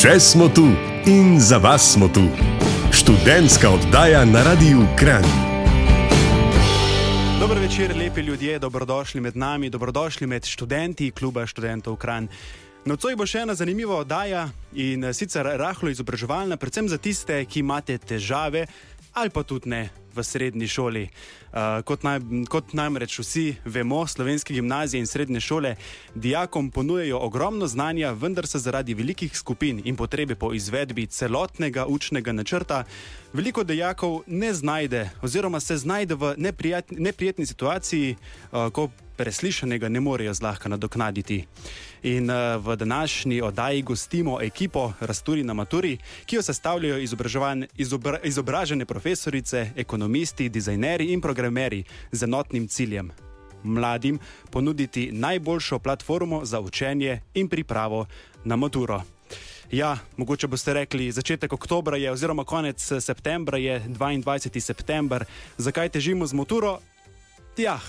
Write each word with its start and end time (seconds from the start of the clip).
Še 0.00 0.14
smo 0.16 0.46
tu 0.48 0.62
in 1.04 1.34
za 1.36 1.58
vas 1.60 1.92
smo 1.92 2.06
tu. 2.08 2.22
Študentska 2.88 3.68
oddaja 3.68 4.22
na 4.24 4.40
Radiu 4.40 4.86
Kran. 4.96 5.26
Dober 7.40 7.58
večer, 7.60 7.92
lepi 7.96 8.24
ljudje, 8.24 8.58
dobrodošli 8.58 9.20
med 9.20 9.36
nami, 9.36 9.68
dobrodošli 9.68 10.26
med 10.26 10.48
študenti 10.48 11.10
kluba 11.10 11.44
študentov 11.44 11.98
Kran. 12.00 12.30
Nocoj 12.88 13.12
bo 13.12 13.28
še 13.28 13.44
ena 13.44 13.52
zanimiva 13.52 14.00
oddaja 14.00 14.46
in 14.72 15.04
sicer 15.12 15.44
rahlo 15.60 15.92
izobraževalna, 15.92 16.56
predvsem 16.56 16.88
za 16.88 16.96
tiste, 16.96 17.36
ki 17.44 17.60
imate 17.60 17.98
težave 18.00 18.64
ali 19.12 19.28
pa 19.28 19.44
tudi 19.44 19.68
ne 19.68 19.82
v 20.16 20.24
srednji 20.24 20.68
šoli. 20.68 21.04
Uh, 21.50 21.82
kot, 21.84 22.02
naj, 22.06 22.20
kot 22.48 22.74
namreč 22.78 23.18
vsi 23.18 23.56
vemo, 23.64 24.06
slovenske 24.06 24.54
gimnazije 24.54 25.00
in 25.00 25.06
srednje 25.06 25.40
šole 25.40 25.74
dijakom 26.14 26.70
ponujajo 26.70 27.18
ogromno 27.18 27.66
znanja, 27.66 28.12
vendar 28.12 28.46
se 28.46 28.58
zaradi 28.58 28.94
velikih 28.94 29.36
skupin 29.36 29.82
in 29.84 29.96
potrebe 29.96 30.34
po 30.34 30.52
izvedbi 30.54 31.06
celotnega 31.06 31.86
učnega 31.86 32.32
načrta 32.32 32.84
veliko 33.32 33.64
dijakov 33.64 34.20
ne 34.26 34.54
znajde 34.54 35.10
oziroma 35.22 35.60
se 35.60 35.76
znajde 35.76 36.14
v 36.14 36.34
neprijetni 36.98 37.46
situaciji, 37.46 38.16
uh, 38.52 38.70
ko 38.72 38.88
preslišanega 39.16 39.88
ne 39.88 40.00
morejo 40.00 40.34
zlahka 40.34 40.68
nadoknaditi. 40.68 41.44
In 42.02 42.30
uh, 42.30 42.36
v 42.66 42.76
današnji 42.76 43.42
oddaji 43.42 43.82
gostimo 43.82 44.38
ekipo 44.40 44.92
Rasturi 45.00 45.44
na 45.44 45.54
Maturi, 45.54 45.98
ki 46.26 46.36
jo 46.36 46.42
sestavljajo 46.42 46.98
izobra 47.76 48.18
izobražene 48.24 48.84
profesorice, 48.84 49.70
ekonomisti, 49.76 50.48
dizajneri 50.48 51.12
in 51.12 51.20
programeri 51.40 51.84
z 52.12 52.22
enotnim 52.22 52.68
ciljem. 52.68 53.10
Mladim 53.62 54.18
ponuditi 54.50 55.10
najboljšo 55.12 55.78
platformo 55.78 56.44
za 56.44 56.60
učenje 56.60 57.20
in 57.34 57.48
pripravo 57.48 58.06
na 58.44 58.56
maturo. 58.56 59.02
Ja, 59.70 59.98
mogoče 60.16 60.46
boste 60.46 60.74
rekli, 60.74 61.12
začetek 61.12 61.52
oktobra 61.52 61.96
je, 61.96 62.10
oziroma 62.10 62.44
konec 62.44 62.92
septembra 63.00 63.58
je 63.58 63.80
22. 63.88 64.60
september, 64.60 65.24
zakaj 65.58 65.88
težimo 65.88 66.26
z 66.26 66.34
maturo? 66.34 66.78
Tjah, 67.56 67.82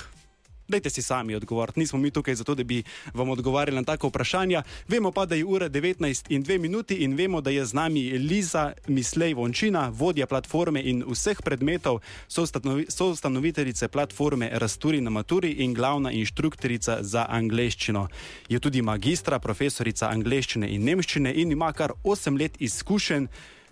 Dajte 0.72 0.90
si 0.90 1.02
sami 1.02 1.36
odgovoriti. 1.36 1.80
Nismo 1.80 2.00
mi 2.00 2.12
tukaj 2.12 2.36
zato, 2.36 2.56
da 2.56 2.64
bi 2.64 2.84
vam 3.14 3.30
odgovarjali 3.30 3.76
na 3.76 3.84
tako 3.84 4.08
vprašanje. 4.08 4.62
Vemo 4.88 5.12
pa, 5.12 5.26
da 5.26 5.36
je 5.36 5.46
ura 5.46 5.70
19 5.70 6.26
in 6.30 6.44
2 6.44 6.60
minuti 6.60 6.96
in 6.96 7.16
vemo, 7.16 7.42
da 7.42 7.50
je 7.50 7.66
z 7.66 7.74
nami 7.74 8.10
Liza 8.12 8.74
Mislej 8.88 9.34
Vončina, 9.34 9.90
vodja 9.90 10.28
platforme 10.28 10.82
in 10.84 11.04
vseh 11.08 11.42
predmetov, 11.44 12.00
soustanoviteljice 12.88 13.88
platforme 13.88 14.50
Rasturi 14.54 15.02
na 15.02 15.10
Maturi 15.10 15.52
in 15.52 15.74
glavna 15.74 16.12
inštruktorica 16.12 16.98
za 17.02 17.26
angleščino. 17.30 18.08
Je 18.50 18.60
tudi 18.60 18.82
magistra, 18.82 19.40
profesorica 19.40 20.08
angleščine 20.08 20.70
in 20.70 20.84
nemščine 20.88 21.34
in 21.34 21.52
ima 21.52 21.74
kar 21.74 21.92
8 22.04 22.40
let 22.40 22.56
izkušenj. 22.60 23.28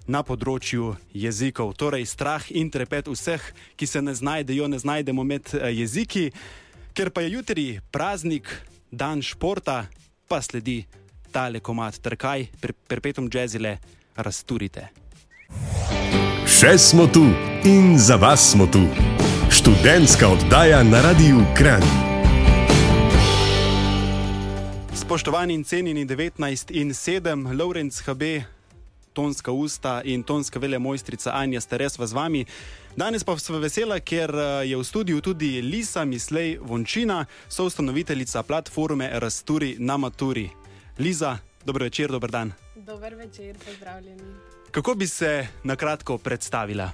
Na 0.10 0.24
področju 0.26 0.96
jezikov, 1.14 1.76
torej 1.78 2.08
strah 2.10 2.42
in 2.50 2.72
trepet 2.74 3.06
vseh, 3.12 3.44
ki 3.78 3.86
se 3.86 4.02
ne 4.02 4.16
znajdejo, 4.18 4.66
ne 4.66 4.80
znajdemo 4.82 5.24
med 5.24 5.52
eh, 5.54 5.70
jeziki. 5.70 6.32
Ker 7.00 7.14
pa 7.16 7.22
je 7.22 7.30
jutri 7.32 7.80
praznik, 7.92 8.50
dan 8.92 9.22
športa, 9.24 9.86
pa 10.28 10.42
sledi 10.44 10.82
tale 11.32 11.62
komat, 11.64 11.96
trkaj, 12.04 12.50
perpetuum 12.92 13.30
jazzile, 13.32 13.78
rasturite. 14.20 14.90
Še 16.44 16.74
smo 16.76 17.06
tu 17.08 17.24
in 17.64 17.96
za 17.96 18.20
vas 18.20 18.50
smo 18.52 18.68
tu. 18.68 18.84
Študentska 19.48 20.28
oddaja 20.28 20.84
na 20.84 21.00
Radiu 21.00 21.40
Kran. 21.56 21.88
Spoštovani 24.92 25.56
in 25.56 25.64
cenjeni 25.64 26.04
19 26.04 26.76
in 26.76 26.92
7, 26.92 27.48
Lorenz 27.56 28.04
HB, 28.04 28.44
tonska 29.20 29.52
usta 29.52 30.02
in 30.04 30.24
tonska 30.24 30.60
vele 30.60 30.80
mojstrica 30.80 31.32
Anja 31.36 31.62
Steres 31.62 32.00
v 32.00 32.08
z 32.08 32.14
vami. 32.14 32.46
Danes 32.96 33.24
pa 33.24 33.36
smo 33.36 33.60
vesela, 33.60 34.00
ker 34.00 34.32
eh, 34.32 34.72
je 34.72 34.78
v 34.80 34.84
studiu 34.84 35.20
tudi 35.20 35.60
Lisa 35.62 36.06
Mislej 36.06 36.56
Vončina, 36.64 37.26
soustanoviteljica 37.52 38.44
platforme 38.44 39.12
Rasturi 39.20 39.76
na 39.80 39.98
Maturi. 39.98 40.48
Liza, 41.00 41.38
dobro 41.66 41.84
večer, 41.84 42.12
dober 42.12 42.32
dan. 42.32 42.54
Dober 42.76 43.16
večer, 43.16 43.58
pozdravljeni. 43.60 44.24
Kako 44.72 44.96
bi 44.96 45.08
se 45.08 45.48
na 45.64 45.76
kratko 45.76 46.18
predstavila? 46.18 46.92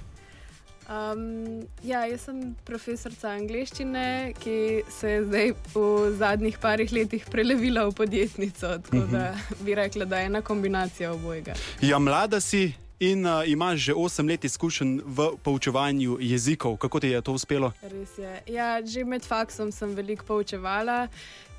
Um, 0.86 1.66
ja, 1.82 2.04
jaz 2.06 2.28
sem 2.28 2.54
profesorica 2.64 3.32
angleščine, 3.34 4.34
ki 4.38 4.56
se 4.92 5.16
je 5.16 5.24
zdaj 5.24 5.52
v 5.74 5.84
zadnjih 6.20 6.58
parih 6.62 6.92
letih 6.94 7.26
prelevila 7.30 7.88
v 7.88 7.94
podjetnico. 7.98 8.78
Tako 8.78 8.96
-huh. 8.96 9.10
da 9.10 9.32
mhm. 9.32 9.64
bi 9.64 9.74
rekla, 9.74 10.04
da 10.04 10.18
je 10.18 10.26
ena 10.26 10.42
kombinacija 10.42 11.12
obojega. 11.12 11.54
Ja, 11.80 11.98
mlada 11.98 12.40
si, 12.40 12.72
in 13.00 13.26
uh, 13.26 13.48
imaš 13.48 13.78
že 13.80 13.94
8 13.94 14.28
let 14.28 14.44
izkušenj 14.44 15.00
v 15.04 15.36
poučevanju 15.42 16.18
jezikov. 16.20 16.76
Kako 16.76 17.00
ti 17.00 17.08
je 17.08 17.22
to 17.22 17.32
uspelo? 17.32 17.72
Res 17.82 18.18
je. 18.18 18.42
Ja, 18.46 18.80
že 18.86 19.04
med 19.04 19.24
faksom 19.24 19.72
sem 19.72 19.94
veliko 19.94 20.24
poučevala, 20.24 21.08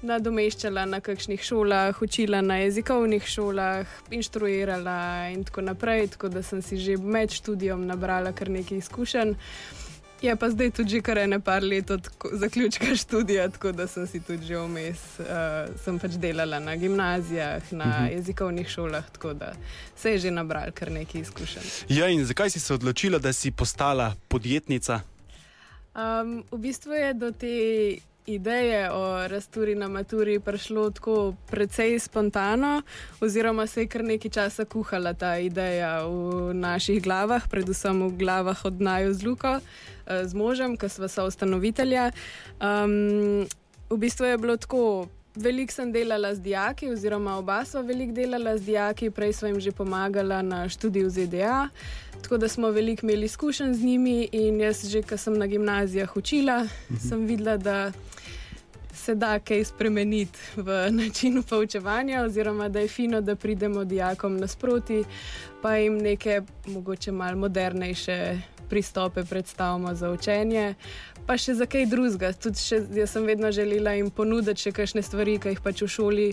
nadomeščala 0.02 0.86
na 0.86 1.00
kakšnih 1.02 1.42
šolah, 1.42 2.02
učila 2.02 2.42
na 2.42 2.58
jezikovnih 2.66 3.26
šolah, 3.28 3.86
inštruirala 4.12 5.30
in 5.34 5.44
tako 5.44 5.62
naprej. 5.62 6.08
Tako 6.18 6.30
da 6.30 6.44
sem 6.44 6.62
si 6.62 6.78
že 6.78 6.98
med 6.98 7.30
študijem 7.32 7.86
nabrala 7.86 8.34
kar 8.34 8.50
nekaj 8.50 8.78
izkušenj. 8.78 9.36
Je 10.22 10.36
pa 10.36 10.50
zdaj 10.50 10.72
tudi 10.72 11.02
kar 11.02 11.18
ene 11.18 11.40
par 11.40 11.64
let 11.64 11.92
od 11.92 12.10
zaključka 12.32 12.96
študija, 13.02 13.50
tako 13.50 13.72
da 13.72 13.88
sem 13.88 14.08
si 14.08 14.20
tudi 14.20 14.56
vmes. 14.56 15.20
Uh, 15.20 15.26
sem 15.84 16.00
pač 16.00 16.18
delala 16.18 16.60
na 16.60 16.76
gimnazijah, 16.76 17.72
na 17.72 17.86
uh 17.86 17.90
mhm. 17.90 18.06
-huh. 18.06 18.12
jezikovnih 18.14 18.68
šolah, 18.70 19.10
tako 19.12 19.34
da 19.34 19.54
se 19.96 20.12
je 20.12 20.18
že 20.18 20.32
nabral 20.32 20.72
kar 20.72 20.92
nekaj 20.92 21.22
izkušenj. 21.22 21.64
Ja, 21.90 22.08
in 22.08 22.26
zakaj 22.26 22.50
si 22.50 22.60
se 22.60 22.74
odločila, 22.74 23.20
da 23.20 23.34
si 23.34 23.52
postala 23.52 24.16
podjetnica? 24.28 25.02
Um, 25.96 26.44
v 26.52 26.58
bistvu 26.58 26.94
je 26.94 27.14
do 27.14 27.32
te 27.32 27.58
ideje 28.28 28.92
o 28.92 29.28
rasturi 29.28 29.76
na 29.76 29.88
maturi 29.88 30.40
prišlo 30.40 30.92
tako 30.92 31.34
precej 31.50 32.00
spontano, 32.00 32.82
oziroma 33.22 33.68
se 33.68 33.82
je 33.82 33.88
kar 33.88 34.04
nekaj 34.04 34.32
časa 34.32 34.66
kuhala 34.66 35.14
ta 35.14 35.38
ideja 35.40 36.04
v 36.04 36.54
naših 36.54 37.04
glavah, 37.04 37.48
predvsem 37.50 38.04
v 38.08 38.18
glavah 38.20 38.66
od 38.66 38.82
Naju 38.82 39.14
z 39.14 39.24
Luko, 39.24 39.60
eh, 40.06 40.28
z 40.28 40.34
možem, 40.34 40.78
ki 40.78 40.90
smo 40.90 41.08
so 41.08 41.26
ustanovitelja. 41.26 42.12
Um, 42.60 43.48
v 43.90 43.98
bistvu 43.98 44.26
je 44.26 44.38
bilo 44.38 44.58
tako. 44.58 45.08
Veliko 45.38 45.74
sem 45.74 45.92
delala 45.92 46.36
z 46.36 46.42
dijaki, 46.42 46.90
oziroma 46.90 47.36
oba 47.38 47.60
sva 47.66 47.82
veliko 47.82 48.14
delala 48.14 48.56
z 48.58 48.66
dijaki, 48.66 49.10
prej 49.14 49.34
sva 49.38 49.52
jim 49.52 49.60
že 49.62 49.72
pomagala 49.72 50.42
na 50.42 50.70
študiju 50.70 51.10
ZDA, 51.10 51.70
tako 52.22 52.38
da 52.38 52.50
smo 52.50 52.72
veliko 52.74 53.06
imeli 53.06 53.26
izkušenj 53.26 53.74
z 53.74 53.84
njimi. 53.84 54.30
In 54.32 54.60
jaz, 54.62 54.88
že 54.90 55.02
ko 55.02 55.18
sem 55.18 55.38
na 55.38 55.46
gimnazijah 55.48 56.18
učila, 56.18 56.64
mhm. 56.64 57.00
sem 57.10 57.26
videla, 57.26 57.58
da 57.58 57.92
se 58.94 59.16
da 59.16 59.40
kaj 59.40 59.64
spremeniti 59.64 60.40
v 60.56 60.90
načinu 60.92 61.44
poučevanja, 61.44 62.24
oziroma 62.24 62.70
da 62.70 62.80
je 62.80 62.88
fino, 62.88 63.22
da 63.22 63.36
pridemo 63.36 63.84
dijakom 63.86 64.38
nasproti, 64.38 65.04
pa 65.62 65.78
jim 65.78 65.98
neke 65.98 66.42
mogoče 66.66 67.12
malo 67.12 67.38
modernejše 67.38 68.38
pristope 68.70 69.24
predstavimo 69.24 69.96
za 69.96 70.12
učenje. 70.12 70.76
Pa 71.28 71.36
še 71.36 71.58
za 71.60 71.66
kaj 71.68 71.90
drugega. 71.92 72.32
Jaz 72.32 73.12
sem 73.12 73.26
vedno 73.28 73.52
želela 73.52 73.98
jim 73.98 74.08
ponuditi 74.10 74.68
še 74.68 74.72
kakšne 74.72 75.04
stvari, 75.04 75.36
ki 75.44 75.58
jih 75.58 75.62
pač 75.64 75.84
v 75.84 75.90
šoli. 75.92 76.28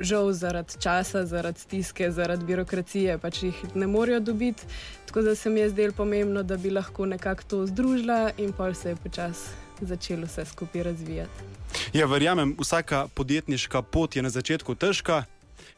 Žal 0.00 0.30
zaradi 0.32 0.78
časa, 0.80 1.26
zaradi 1.28 1.60
stiske, 1.60 2.08
zaradi 2.08 2.46
birokracije, 2.48 3.18
pač 3.20 3.42
jih 3.44 3.58
ne 3.76 3.84
morejo 3.90 4.22
dobiti. 4.30 4.64
Tako 5.10 5.26
da 5.26 5.34
se 5.36 5.50
mi 5.52 5.60
je 5.60 5.68
zdelo 5.74 5.92
pomembno, 5.92 6.42
da 6.42 6.56
bi 6.56 6.72
lahko 6.72 7.04
nekako 7.10 7.44
to 7.50 7.58
združila 7.68 8.30
in 8.38 8.54
pa 8.56 8.72
se 8.74 8.94
je 8.94 8.96
počasi 8.96 9.52
začelo 9.80 10.24
vse 10.26 10.44
skupaj 10.44 10.82
razvijati. 10.88 11.44
Ja, 11.92 12.06
verjamem, 12.06 12.54
vsaka 12.60 13.08
podjetniška 13.14 13.82
pot 13.82 14.16
je 14.16 14.22
na 14.22 14.30
začetku 14.30 14.74
težka. 14.74 15.24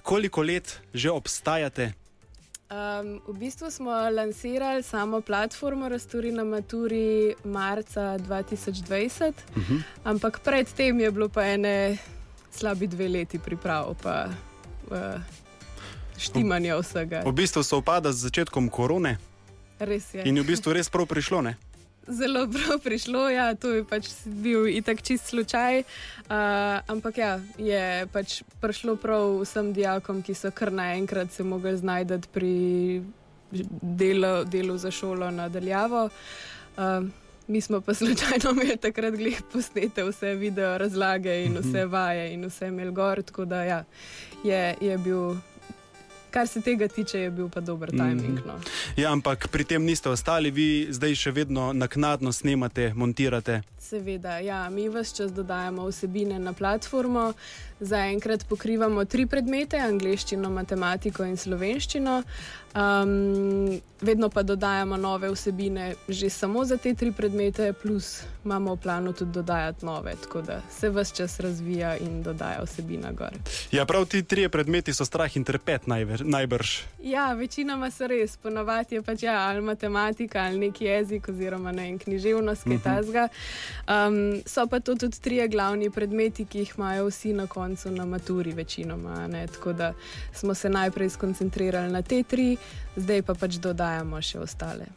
Koliko 0.02 0.42
let 0.42 0.78
že 0.94 1.10
obstajate? 1.10 1.92
Um, 2.72 3.20
v 3.28 3.38
bistvu 3.38 3.70
smo 3.70 3.90
lansirali 3.90 4.82
samo 4.82 5.20
platformo 5.20 5.88
Rasturi 5.88 6.32
na 6.32 6.44
Maturi 6.44 7.34
marca 7.44 8.16
2020, 8.18 9.32
uh 9.56 9.62
-huh. 9.62 9.82
ampak 10.04 10.40
predtem 10.40 11.00
je 11.00 11.10
bilo 11.10 11.28
pa 11.28 11.44
ene 11.44 11.98
slabi 12.50 12.86
dve 12.86 13.08
leti 13.08 13.38
priprav, 13.38 13.94
pa 14.02 14.28
uh, 14.90 15.20
štimanja 16.16 16.78
vsega. 16.78 17.22
V 17.26 17.32
bistvu 17.32 17.62
se 17.62 17.76
upada 17.76 18.12
z 18.12 18.16
začetkom 18.16 18.68
korone. 18.68 19.18
Res 19.78 20.14
je. 20.14 20.22
In 20.24 20.36
je 20.36 20.42
v 20.42 20.46
bistvu 20.46 20.72
res 20.72 20.88
prav 20.88 21.06
prišlo, 21.06 21.42
ne? 21.42 21.56
Zelo 22.06 22.46
prav 22.52 22.78
prišlo. 22.84 23.30
Ja, 23.30 23.54
to 23.54 23.70
je 23.70 23.84
pač 23.84 24.08
bil 24.26 24.66
itak 24.68 25.02
čist 25.02 25.26
slučaj. 25.30 25.82
Uh, 26.28 26.80
ampak 26.88 27.18
ja, 27.18 27.40
je 27.58 28.06
pač 28.12 28.42
prišlo 28.60 28.96
prav 28.96 29.40
vsem 29.42 29.72
dijakom, 29.72 30.22
ki 30.22 30.34
so 30.34 30.50
kar 30.50 30.72
naenkrat 30.72 31.32
se 31.32 31.44
mogli 31.44 31.76
znajti 31.76 32.28
pri 32.32 32.54
delu, 33.82 34.44
delu 34.44 34.78
za 34.78 34.90
šolo 34.90 35.30
nadaljavo. 35.30 36.08
Uh, 36.76 37.08
mi 37.46 37.60
smo 37.60 37.80
pa 37.80 37.94
slučajno 37.94 38.50
imeli 38.56 38.76
takrat 38.76 39.14
glih 39.14 39.42
posnete 39.52 40.04
vse 40.04 40.34
video 40.34 40.78
razlage 40.78 41.44
in 41.44 41.58
vse 41.58 41.84
mhm. 41.84 41.92
vaje 41.92 42.32
in 42.34 42.44
vse 42.44 42.68
imeli 42.68 42.92
gor. 42.92 43.22
Tako 43.22 43.44
da 43.44 43.64
ja, 43.64 43.84
je, 44.44 44.76
je 44.80 44.98
bil 44.98 45.34
kar 46.32 46.48
se 46.48 46.60
tega 46.60 46.88
tiče, 46.88 47.18
je 47.18 47.30
bil 47.30 47.48
pa 47.48 47.60
dober 47.60 47.90
timing. 47.90 48.40
No. 48.46 48.56
Ja, 48.96 49.12
ampak 49.12 49.48
pri 49.52 49.64
tem 49.64 49.84
niste 49.84 50.08
ostali, 50.08 50.50
vi 50.50 50.88
zdaj 50.90 51.14
še 51.24 51.34
vedno 51.36 51.72
naknadno 51.76 52.32
snemate, 52.32 52.92
montirate. 52.96 53.60
Seveda, 53.82 54.38
ja, 54.38 54.70
mi 54.70 54.88
vse 54.88 55.16
čas 55.16 55.32
dodajamo 55.32 55.88
vsebine 55.88 56.38
na 56.38 56.52
platformo. 56.52 57.32
Zaenkrat 57.80 58.44
pokrivamo 58.48 59.04
tri 59.04 59.26
predmete: 59.26 59.78
angliščino, 59.78 60.50
matematiko 60.50 61.26
in 61.26 61.36
slovenščino. 61.36 62.22
Um, 62.72 63.80
vedno 64.00 64.28
pa 64.28 64.42
dodajamo 64.42 64.96
nove 64.96 65.28
vsebine, 65.30 65.94
že 66.08 66.30
samo 66.30 66.64
za 66.64 66.76
te 66.76 66.94
tri 66.94 67.12
predmete, 67.12 67.72
plus 67.72 68.22
imamo 68.44 68.74
v 68.74 68.80
planu 68.80 69.12
tudi 69.12 69.32
dodajati 69.32 69.86
nove, 69.86 70.14
tako 70.22 70.40
da 70.42 70.60
se 70.70 70.90
vse 70.90 71.14
čas 71.14 71.40
razvija 71.40 71.96
in 71.96 72.22
dodaja 72.22 72.62
vsebina 72.64 73.12
gor. 73.12 73.36
Ja, 73.72 73.84
prav 73.86 74.06
ti 74.06 74.22
trije 74.22 74.48
predmeti 74.48 74.94
so 74.94 75.04
strah 75.04 75.36
in 75.36 75.44
trepet 75.44 75.86
najver, 75.86 76.24
najbrž. 76.26 76.70
Ja, 77.02 77.32
večinoma 77.32 77.90
so 77.90 78.06
res, 78.06 78.36
ponavadi 78.36 78.94
je 78.94 79.02
pač 79.02 79.22
ja, 79.22 79.36
ali 79.48 79.60
matematika 79.60 80.46
ali 80.46 80.58
neki 80.58 80.84
jezik, 80.84 81.28
oziroma 81.28 81.72
ne 81.72 81.98
književnost, 81.98 82.64
kaj 82.64 82.72
uh 82.72 82.80
-huh. 82.80 82.84
tasga. 82.84 83.28
Um, 83.88 84.42
so 84.46 84.66
pa 84.66 84.80
to 84.80 84.94
tudi 84.94 85.20
trije 85.20 85.48
glavni 85.48 85.90
predmeti, 85.90 86.44
ki 86.44 86.58
jih 86.58 86.74
imajo 86.78 87.08
vsi 87.10 87.32
na 87.32 87.46
koncu 87.46 87.90
na 87.90 88.04
maturi, 88.04 88.52
večinoma. 88.52 89.26
Ne? 89.28 89.46
Tako 89.46 89.72
da 89.72 89.92
smo 90.32 90.54
se 90.54 90.68
najprej 90.68 91.10
skoncentrirali 91.10 91.92
na 91.92 92.02
te 92.02 92.22
tri 92.22 92.56
zdaj 92.96 93.22
pa 93.22 93.34
pač 93.34 93.58
dodajamo 93.62 94.20
še 94.22 94.42
ostale. 94.42 94.88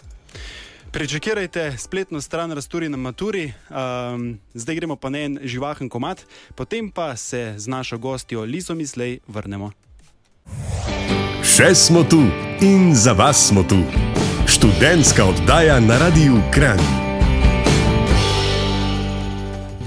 Prečekirajte 0.95 1.75
spletno 1.75 2.22
stran 2.24 2.56
Rasturi 2.56 2.88
na 2.88 2.95
Maturi, 2.95 3.51
um, 3.68 4.38
zdaj 4.56 4.80
gremo 4.80 4.95
pa 4.95 5.12
na 5.12 5.25
en 5.27 5.39
živahen 5.44 5.92
komat, 5.92 6.24
potem 6.56 6.88
pa 6.88 7.16
se 7.19 7.56
z 7.57 7.68
našo 7.68 8.00
gostjo 8.00 8.48
Lizo 8.48 8.75
Mislej 8.75 9.19
vrnemo. 9.27 9.74
Še 11.44 11.74
smo 11.75 12.07
tu 12.07 12.24
in 12.63 12.95
za 12.95 13.12
vas 13.12 13.51
smo 13.51 13.68
tu. 13.68 13.83
Študentska 14.48 15.25
oddaja 15.25 15.81
na 15.83 16.00
Radiu 16.00 16.39
Kran. 16.54 17.04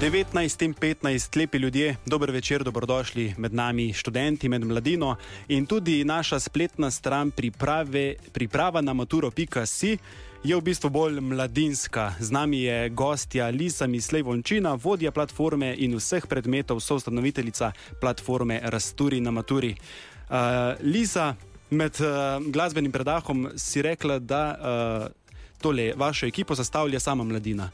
19 0.01 0.61
in 0.61 0.73
15 0.73 1.37
lepi 1.37 1.57
ljudje, 1.57 1.95
dober 2.05 2.31
večer, 2.31 2.63
dobrodošli 2.63 3.33
med 3.37 3.53
nami, 3.53 3.93
študenti, 3.93 4.49
med 4.49 4.63
mladino 4.63 5.15
in 5.47 5.65
tudi 5.65 6.03
naša 6.03 6.39
spletna 6.39 6.91
stran 6.91 7.31
priprave, 7.31 8.15
priprava 8.33 8.81
na 8.81 8.93
maturo.si. 8.93 9.97
Je 10.43 10.55
v 10.55 10.61
bistvu 10.61 10.89
bolj 10.89 11.19
mladinska. 11.19 12.13
Z 12.19 12.31
nami 12.31 12.61
je 12.61 12.89
gostja 12.89 13.49
Lisa 13.49 13.87
Mislej 13.87 14.21
Vončina, 14.21 14.73
vodja 14.73 15.11
platforme 15.11 15.75
in 15.77 15.97
vseh 15.97 16.27
predmetov, 16.27 16.79
soustanoviteljica 16.79 17.71
platforme 18.01 18.61
Rasturi 18.63 19.19
na 19.21 19.31
Maturi. 19.31 19.75
Uh, 20.29 20.35
Lisa, 20.81 21.35
med 21.69 21.99
uh, 21.99 22.39
glasbenim 22.47 22.91
predahom 22.91 23.49
si 23.55 23.81
rekla, 23.81 24.19
da 24.19 24.43
uh, 24.55 25.11
tole 25.61 25.93
vašo 25.95 26.25
ekipo 26.25 26.55
sestavlja 26.55 26.99
sama 26.99 27.23
mladina. 27.23 27.69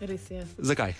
Res 0.00 0.30
je. 0.30 0.46
Zakaj? 0.58 0.94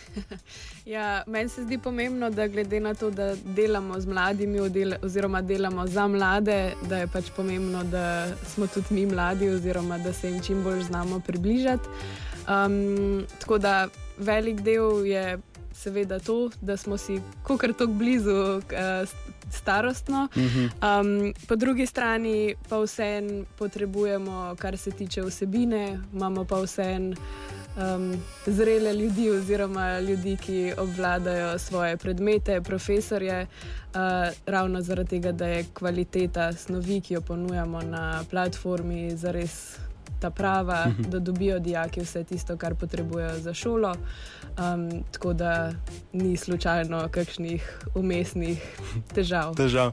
ja, 0.94 1.22
meni 1.26 1.48
se 1.48 1.62
zdi 1.62 1.78
pomembno, 1.78 2.30
da 2.30 2.48
glede 2.48 2.80
na 2.80 2.94
to, 2.94 3.10
da 3.10 3.34
delamo 3.44 4.00
z 4.00 4.06
mladimi, 4.06 4.60
oziroma 5.02 5.42
delamo 5.42 5.86
za 5.86 6.08
mlade, 6.08 6.72
da 6.88 6.98
je 6.98 7.06
pač 7.06 7.30
pomembno, 7.36 7.84
da 7.84 8.26
smo 8.54 8.66
tudi 8.66 8.94
mi 8.94 9.06
mladi, 9.06 9.48
oziroma 9.48 9.98
da 9.98 10.12
se 10.12 10.30
jim 10.30 10.42
čim 10.42 10.64
bolj 10.64 10.82
znamo 10.82 11.20
približati. 11.20 11.88
Um, 12.48 13.26
tako 13.38 13.58
da 13.58 13.88
velik 14.18 14.60
del 14.60 15.06
je 15.06 15.38
seveda 15.72 16.18
to, 16.18 16.50
da 16.60 16.76
smo 16.76 16.96
si 16.96 17.20
kar 17.46 17.72
tako 17.72 17.92
blizu 17.92 18.34
uh, 18.34 18.62
starostno. 19.52 20.28
Um, 20.34 21.34
po 21.48 21.56
drugi 21.56 21.86
strani 21.86 22.54
pa 22.68 22.78
vseeno 22.78 23.44
potrebujemo, 23.58 24.56
kar 24.58 24.76
se 24.76 24.90
tiče 24.90 25.22
vsebine, 25.22 26.00
imamo 26.12 26.44
pa 26.44 26.60
vseeno 26.62 27.16
um, 27.78 28.22
zrele 28.46 28.94
ljudi, 28.94 29.30
oziroma 29.30 30.00
ljudi, 30.00 30.36
ki 30.36 30.72
obvladajo 30.78 31.58
svoje 31.58 31.96
predmete, 31.96 32.60
profesorje, 32.60 33.42
uh, 33.42 34.00
ravno 34.46 34.82
zaradi 34.82 35.08
tega, 35.08 35.32
da 35.32 35.46
je 35.46 35.64
kvaliteta 35.74 36.52
snovi, 36.52 37.00
ki 37.00 37.14
jo 37.14 37.20
ponujamo 37.20 37.82
na 37.82 38.24
platformi, 38.30 39.16
zares 39.16 39.78
ta 40.20 40.30
prava, 40.30 40.86
mhm. 40.88 41.10
da 41.10 41.18
dobijo 41.18 41.58
dijaki 41.58 42.00
vse 42.00 42.24
tisto, 42.24 42.56
kar 42.56 42.74
potrebujejo 42.74 43.38
za 43.38 43.54
šolo. 43.54 43.94
Um, 44.58 45.02
tako 45.12 45.32
da 45.32 45.72
ni 46.12 46.36
slučajno 46.36 47.08
kakšnih 47.10 47.78
umestnih 47.94 48.78
težav. 49.14 49.54
težav. 49.54 49.92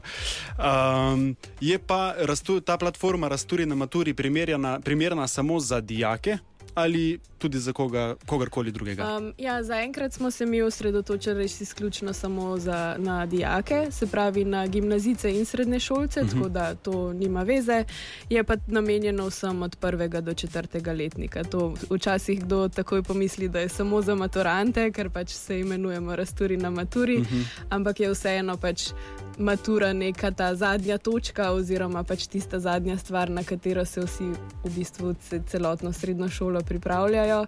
Um, 0.58 1.36
je 1.60 1.78
pa 1.78 2.14
rastu, 2.18 2.60
ta 2.60 2.76
platforma 2.78 3.28
Rasturi 3.28 3.66
na 3.66 3.74
Maturi 3.74 4.14
primerjena, 4.14 4.80
primerna 4.80 5.28
samo 5.28 5.60
za 5.60 5.80
dijake? 5.80 6.38
Ali 6.76 7.18
tudi 7.38 7.58
za 7.58 7.72
koga, 7.72 8.14
kogarkoli 8.26 8.72
drugega? 8.72 9.16
Um, 9.16 9.34
ja, 9.38 9.62
Zaenkrat 9.62 10.12
smo 10.12 10.30
se 10.30 10.46
mi 10.46 10.62
osredotočili 10.62 11.44
izključno 11.44 12.12
samo 12.12 12.58
za, 12.58 12.96
na 12.98 13.26
dijake, 13.26 13.86
se 13.90 14.06
pravi 14.06 14.44
na 14.44 14.66
gimnazice 14.66 15.32
in 15.32 15.44
srednje 15.44 15.80
šolce, 15.80 16.20
uh 16.20 16.26
mhm. 16.26 16.36
-huh. 16.36 16.38
tako 16.38 16.48
da 16.48 16.74
to 16.74 17.12
nima 17.12 17.42
veze. 17.42 17.84
Je 18.30 18.44
pa 18.44 18.56
namenjeno 18.66 19.26
vsem 19.26 19.62
od 19.62 19.76
prvega 19.76 20.20
do 20.20 20.34
četrtega 20.34 20.92
letnika. 20.92 21.44
To 21.44 21.74
včasih 21.90 22.44
kdo 22.44 22.68
takoj 22.68 23.02
pomisli, 23.02 23.48
da 23.48 23.60
je 23.60 23.68
samo 23.68 24.02
za 24.02 24.14
maturante, 24.14 24.92
ker 24.92 25.10
pač 25.10 25.30
se 25.30 25.60
imenujemo 25.60 26.16
Rasturi 26.16 26.56
na 26.56 26.70
maturi, 26.70 27.16
uh 27.16 27.22
mhm. 27.22 27.36
-huh. 27.36 27.44
ampak 27.70 28.00
je 28.00 28.10
vseeno 28.10 28.56
pač 28.56 28.90
matura 29.38 29.92
neka 29.92 30.30
ta 30.30 30.54
zadnja 30.54 30.98
točka, 30.98 31.52
oziroma 31.52 32.02
pač 32.02 32.26
tista 32.26 32.58
zadnja 32.58 32.98
stvar, 32.98 33.30
na 33.30 33.44
katero 33.44 33.84
se 33.84 34.00
vsi 34.00 34.24
v 34.64 34.70
bistvu 34.76 35.14
celotno 35.46 35.92
srednjo 35.92 36.28
šolo 36.28 36.62
pripravljajo, 36.66 37.46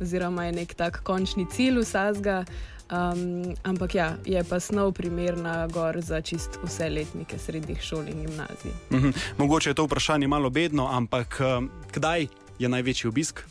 oziroma 0.00 0.46
je 0.46 0.52
nek 0.52 0.74
tak 0.74 1.02
končni 1.02 1.46
cilj 1.50 1.80
vsega. 1.80 2.44
Um, 2.86 3.54
ampak 3.66 3.94
ja, 3.94 4.14
je 4.22 4.38
pa 4.46 4.60
snov 4.62 4.92
primerna 4.94 5.66
gor 5.66 5.98
za 5.98 6.20
čist 6.20 6.58
vse 6.62 6.86
letnike 6.86 7.38
srednjih 7.38 7.82
šol 7.82 8.06
in 8.06 8.22
gimnazij. 8.22 8.70
Mhm. 8.90 9.10
Mogoče 9.38 9.70
je 9.70 9.74
to 9.74 9.84
vprašanje 9.84 10.28
malo 10.28 10.50
bedno, 10.50 10.86
ampak 10.86 11.40
um, 11.40 11.70
kdaj 11.92 12.26
je 12.58 12.68
največji 12.68 13.08
obisk? 13.08 13.42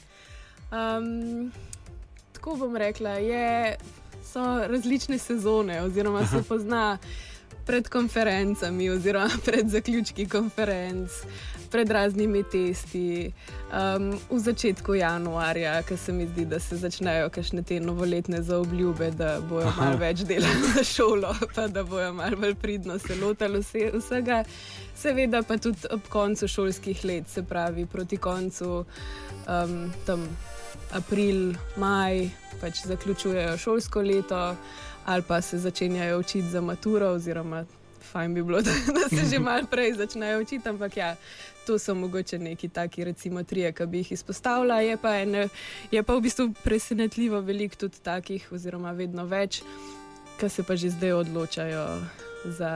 Um, 0.71 1.51
tako 2.33 2.55
bom 2.55 2.75
rekla, 2.75 3.09
je, 3.09 3.75
so 4.23 4.67
različne 4.67 5.17
sezone, 5.17 5.81
oziroma 5.81 6.27
se 6.27 6.43
pozna 6.43 6.97
pred 7.65 7.89
konferencami, 7.89 8.89
oziroma 8.89 9.29
pred 9.45 9.69
zaključki 9.69 10.29
konferenc, 10.29 11.11
pred 11.75 11.91
raznimi 11.91 12.43
testi, 12.43 13.33
um, 13.67 14.13
v 14.29 14.39
začetku 14.39 14.93
januarja, 14.95 15.81
ki 15.83 15.97
se 15.97 16.13
mi 16.15 16.27
zdi, 16.27 16.45
da 16.47 16.59
se 16.59 16.77
začnejo 16.79 17.27
kakšne 17.35 17.63
te 17.67 17.81
novoletne 17.83 18.39
zaobljube, 18.47 19.09
da 19.19 19.41
bojo 19.43 19.73
malo 19.75 19.99
več 19.99 20.23
delali 20.23 20.71
za 20.71 20.85
šolo, 20.87 21.33
pa 21.55 21.67
da 21.67 21.83
bojo 21.83 22.13
malo 22.15 22.39
bolj 22.39 22.55
pridno 22.55 22.95
se 22.99 23.19
lotili 23.19 23.59
vse, 23.59 23.89
vsega. 23.97 24.39
Seveda 24.95 25.43
pa 25.43 25.57
tudi 25.59 25.91
ob 25.91 26.07
koncu 26.09 26.47
šolskih 26.47 27.03
let, 27.05 27.27
se 27.27 27.43
pravi 27.43 27.83
proti 27.85 28.17
koncu 28.17 28.71
um, 28.79 29.77
tam 30.07 30.23
april, 30.95 31.57
maj, 31.75 32.29
pač 32.61 32.85
zaključujejo 32.87 33.57
šolsko 33.57 34.01
leto 34.01 34.55
ali 35.05 35.23
pa 35.27 35.41
se 35.41 35.59
začenjajo 35.59 36.19
učiti 36.19 36.49
za 36.49 36.61
maturo, 36.61 37.11
oziroma 37.19 37.65
fajn 38.15 38.33
bi 38.33 38.43
bilo, 38.43 38.61
da, 38.67 38.71
da 38.71 39.09
se 39.09 39.29
že 39.29 39.39
malo 39.39 39.67
prej 39.71 39.93
začnejo 39.93 40.41
učiti. 40.41 40.69
Ampak 40.69 40.97
ja, 40.97 41.15
to 41.67 41.79
so 41.79 41.95
mogoče 41.95 42.39
neki 42.39 42.69
taki, 42.69 43.03
recimo, 43.03 43.43
trije, 43.43 43.73
ki 43.73 43.85
bi 43.85 43.97
jih 43.97 44.11
izpostavila. 44.11 44.79
Je 44.81 44.97
pa, 44.97 45.17
ene, 45.19 45.49
je 45.91 46.03
pa 46.03 46.15
v 46.15 46.23
bistvu 46.23 46.53
presenetljivo 46.63 47.41
veliko 47.41 47.75
tudi 47.75 47.99
takih, 48.03 48.47
oziroma 48.51 48.91
vedno 48.95 49.25
več, 49.27 49.61
ki 50.39 50.49
se 50.49 50.63
pa 50.63 50.75
že 50.75 50.95
zdaj 50.95 51.13
odločajo 51.25 51.85
za. 52.45 52.73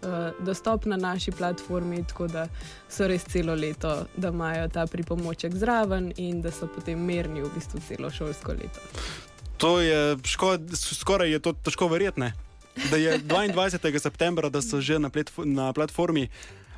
Uh, 0.00 0.32
dostop 0.40 0.86
na 0.88 0.96
naši 0.96 1.28
platformi, 1.30 1.98
tako 2.08 2.24
da 2.26 2.46
so 2.88 3.04
res 3.04 3.26
celo 3.28 3.52
leto, 3.54 4.06
da 4.16 4.30
imajo 4.32 4.68
ta 4.72 4.86
pripomoček 4.88 5.52
zraven 5.60 6.06
in 6.16 6.40
da 6.40 6.48
so 6.50 6.70
potem 6.72 7.02
merni 7.04 7.42
v 7.44 7.50
bistvu 7.52 7.82
celo 7.84 8.08
šolsko 8.10 8.56
leto. 8.56 8.80
To 9.60 9.74
je 9.80 10.16
škod, 10.24 10.72
skoraj 10.72 11.30
je 11.30 11.42
to 11.44 11.52
težko 11.52 11.90
verjetno. 11.92 12.30
Da 12.90 12.96
je 12.96 13.18
22. 13.18 13.98
septembra, 13.98 14.48
da 14.48 14.62
so 14.62 14.80
že 14.80 14.98
na, 14.98 15.10
na 15.44 15.72
platformi. 15.72 16.28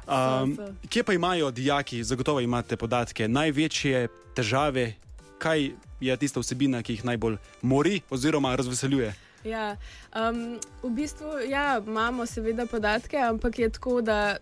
Um, 0.07 0.59
kje 0.89 1.05
pa 1.05 1.13
imajo 1.13 1.51
dijaki, 1.51 2.05
zagotovo 2.05 2.41
imate 2.41 2.77
podatke, 2.77 3.29
največje 3.29 4.09
težave, 4.35 4.95
kaj 5.39 5.71
je 6.01 6.17
tista 6.17 6.41
vsebina, 6.41 6.83
ki 6.83 6.93
jih 6.99 7.05
najbolj 7.05 7.37
mori 7.63 8.01
oziroma 8.11 8.57
razveseljuje? 8.57 9.15
Ja, 9.45 9.77
um, 10.15 10.59
v 10.83 10.91
bistvu 10.91 11.39
ja, 11.51 11.81
imamo 11.87 12.27
seveda 12.27 12.67
podatke, 12.67 13.17
ampak 13.17 13.59
je 13.59 13.71
tako, 13.71 14.01
da 14.03 14.37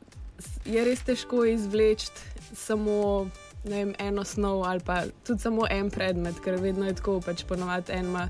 je 0.64 0.84
res 0.84 1.04
težko 1.04 1.44
izvleči 1.44 2.08
samo 2.54 3.28
vem, 3.64 3.94
eno 3.98 4.24
snov 4.24 4.64
ali 4.64 4.80
pa 4.80 5.02
tudi 5.26 5.40
samo 5.42 5.66
en 5.70 5.90
predmet, 5.90 6.40
ker 6.44 6.56
vedno 6.60 6.86
je 6.86 6.94
tako, 6.94 7.20
pač 7.20 7.44
ponovadi 7.44 7.92
en 7.92 8.06
ima 8.10 8.28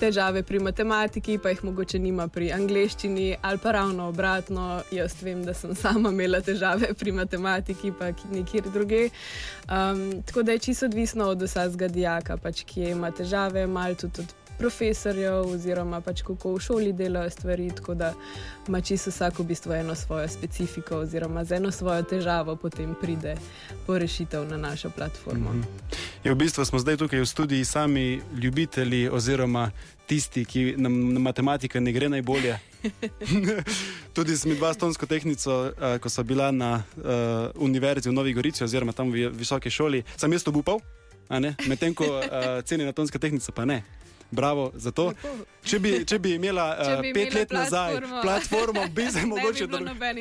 težave 0.00 0.42
pri 0.42 0.58
matematiki, 0.58 1.38
pa 1.38 1.52
jih 1.52 1.64
mogoče 1.64 1.98
nima 1.98 2.28
pri 2.28 2.52
angleščini, 2.52 3.36
ali 3.42 3.58
pa 3.58 3.72
ravno 3.72 4.08
obratno. 4.08 4.82
Jaz 4.90 5.16
vem, 5.22 5.44
da 5.44 5.54
sem 5.54 5.74
sama 5.74 6.10
imela 6.10 6.40
težave 6.40 6.94
pri 6.94 7.12
matematiki, 7.12 7.92
pa 7.98 8.12
nikjer 8.30 8.70
druge. 8.72 9.08
Um, 9.68 10.22
tako 10.26 10.42
da 10.42 10.52
je 10.52 10.58
čisto 10.58 10.86
odvisno 10.86 11.28
od 11.28 11.42
vsakega 11.42 11.88
dijaka, 11.88 12.36
pač, 12.36 12.64
ki 12.64 12.90
ima 12.90 13.10
težave, 13.10 13.66
malo 13.66 13.94
tudi 13.94 14.24
od 14.24 14.41
profesorjev, 14.58 15.46
oziroma 15.54 16.00
pač 16.00 16.22
kako 16.22 16.54
v 16.54 16.60
šoli 16.60 16.92
delajo 16.92 17.30
stvari. 17.30 17.70
Tako 17.76 17.94
da 17.94 18.12
ima 18.68 18.80
čisto 18.80 19.10
vsak 19.10 19.38
v 19.38 19.44
bistvu 19.44 19.72
eno 19.72 19.94
svojo 19.94 20.28
specifiko, 20.28 20.96
oziroma 20.96 21.44
z 21.44 21.52
eno 21.52 21.70
svojo 21.70 22.02
težavo 22.02 22.56
potem 22.56 22.94
pride 23.00 23.36
po 23.86 23.98
rešitev 23.98 24.48
na 24.48 24.56
našo 24.56 24.90
platformo. 24.90 25.52
Mm 25.52 25.62
-hmm. 25.62 25.96
je, 26.24 26.32
v 26.32 26.34
bistvu 26.34 26.64
smo 26.64 26.78
zdaj 26.78 26.96
tukaj 26.96 27.20
v 27.20 27.26
studiu 27.26 27.64
sami 27.64 28.20
ljubitelji, 28.42 29.08
oziroma 29.08 29.70
tisti, 30.06 30.44
ki 30.44 30.74
nam 30.76 31.12
na 31.14 31.20
matematiko 31.20 31.80
ne 31.80 31.92
gre 31.92 32.08
najbolje. 32.08 32.58
Tudi 34.16 34.36
z 34.36 34.46
midva 34.46 34.74
stonsko 34.74 35.06
tehnico, 35.06 35.72
uh, 35.72 35.96
ko 36.02 36.08
sem 36.08 36.26
bila 36.26 36.50
na 36.50 36.82
uh, 36.96 37.62
univerzi 37.62 38.10
v 38.10 38.12
Novi 38.12 38.32
Gorici, 38.32 38.64
oziroma 38.64 38.92
tam 38.92 39.12
v 39.12 39.30
visoki 39.32 39.70
šoli, 39.70 40.02
sem 40.16 40.32
jaz 40.32 40.44
to 40.44 40.52
upal, 40.54 40.80
medtem 41.68 41.94
ko 41.94 42.04
uh, 42.04 42.60
ceni 42.64 42.84
na 42.84 42.92
tonsko 42.92 43.18
tehnico 43.18 43.52
pa 43.52 43.64
ne. 43.64 43.82
Bravo 44.32 44.72
za 44.74 44.90
to. 44.90 45.12
Če 45.64 45.78
bi, 45.78 45.90
če 46.08 46.18
bi 46.18 46.34
imela 46.34 46.64
če 46.80 46.94
bi 47.04 47.10
uh, 47.10 47.14
pet 47.14 47.34
let 47.36 47.52
nazaj 47.52 47.98
platformo, 48.22 48.86
bi 48.94 49.04
se 49.12 49.26
mogoče 49.32 49.68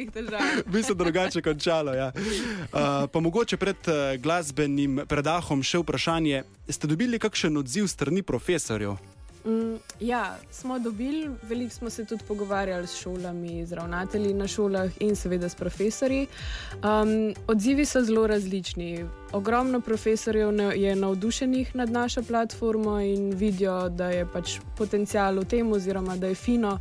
bi 0.74 0.84
se 0.84 0.94
drugače 0.94 1.42
končalo. 1.42 1.94
Ja. 1.96 2.12
Uh, 2.12 3.08
pa 3.12 3.20
mogoče 3.20 3.58
pred 3.58 3.88
uh, 3.88 4.20
glasbenim 4.22 5.06
predahom 5.08 5.64
še 5.64 5.80
vprašanje. 5.80 6.44
Ste 6.68 6.92
dobili 6.92 7.20
kakšen 7.20 7.58
odziv 7.58 7.88
strani 7.88 8.22
profesorjev? 8.22 9.00
Mm, 9.46 9.76
ja, 10.00 10.38
smo 10.52 10.80
dobili, 10.80 11.30
veliko 11.42 11.74
smo 11.74 11.90
se 11.90 12.06
tudi 12.06 12.24
pogovarjali 12.28 12.88
s 12.88 12.96
šolami, 12.96 13.66
z 13.66 13.74
ravnatelji 13.74 14.34
na 14.34 14.48
šolah 14.48 14.92
in 15.00 15.16
seveda 15.16 15.50
s 15.50 15.56
profesori. 15.56 16.28
Um, 16.74 17.34
odzivi 17.48 17.86
so 17.86 18.04
zelo 18.04 18.28
različni. 18.28 19.06
Ogromno 19.32 19.82
profesorjev 19.82 20.74
je 20.76 20.96
navdušenih 20.96 21.76
nad 21.76 21.90
našo 21.90 22.24
platformo 22.24 23.00
in 23.00 23.34
vidijo, 23.34 23.90
da 23.90 24.10
je 24.10 24.28
pač 24.34 24.60
potencial 24.78 25.40
v 25.40 25.46
tem, 25.46 25.72
oziroma 25.72 26.18
da 26.18 26.28
je 26.28 26.36
fino, 26.36 26.80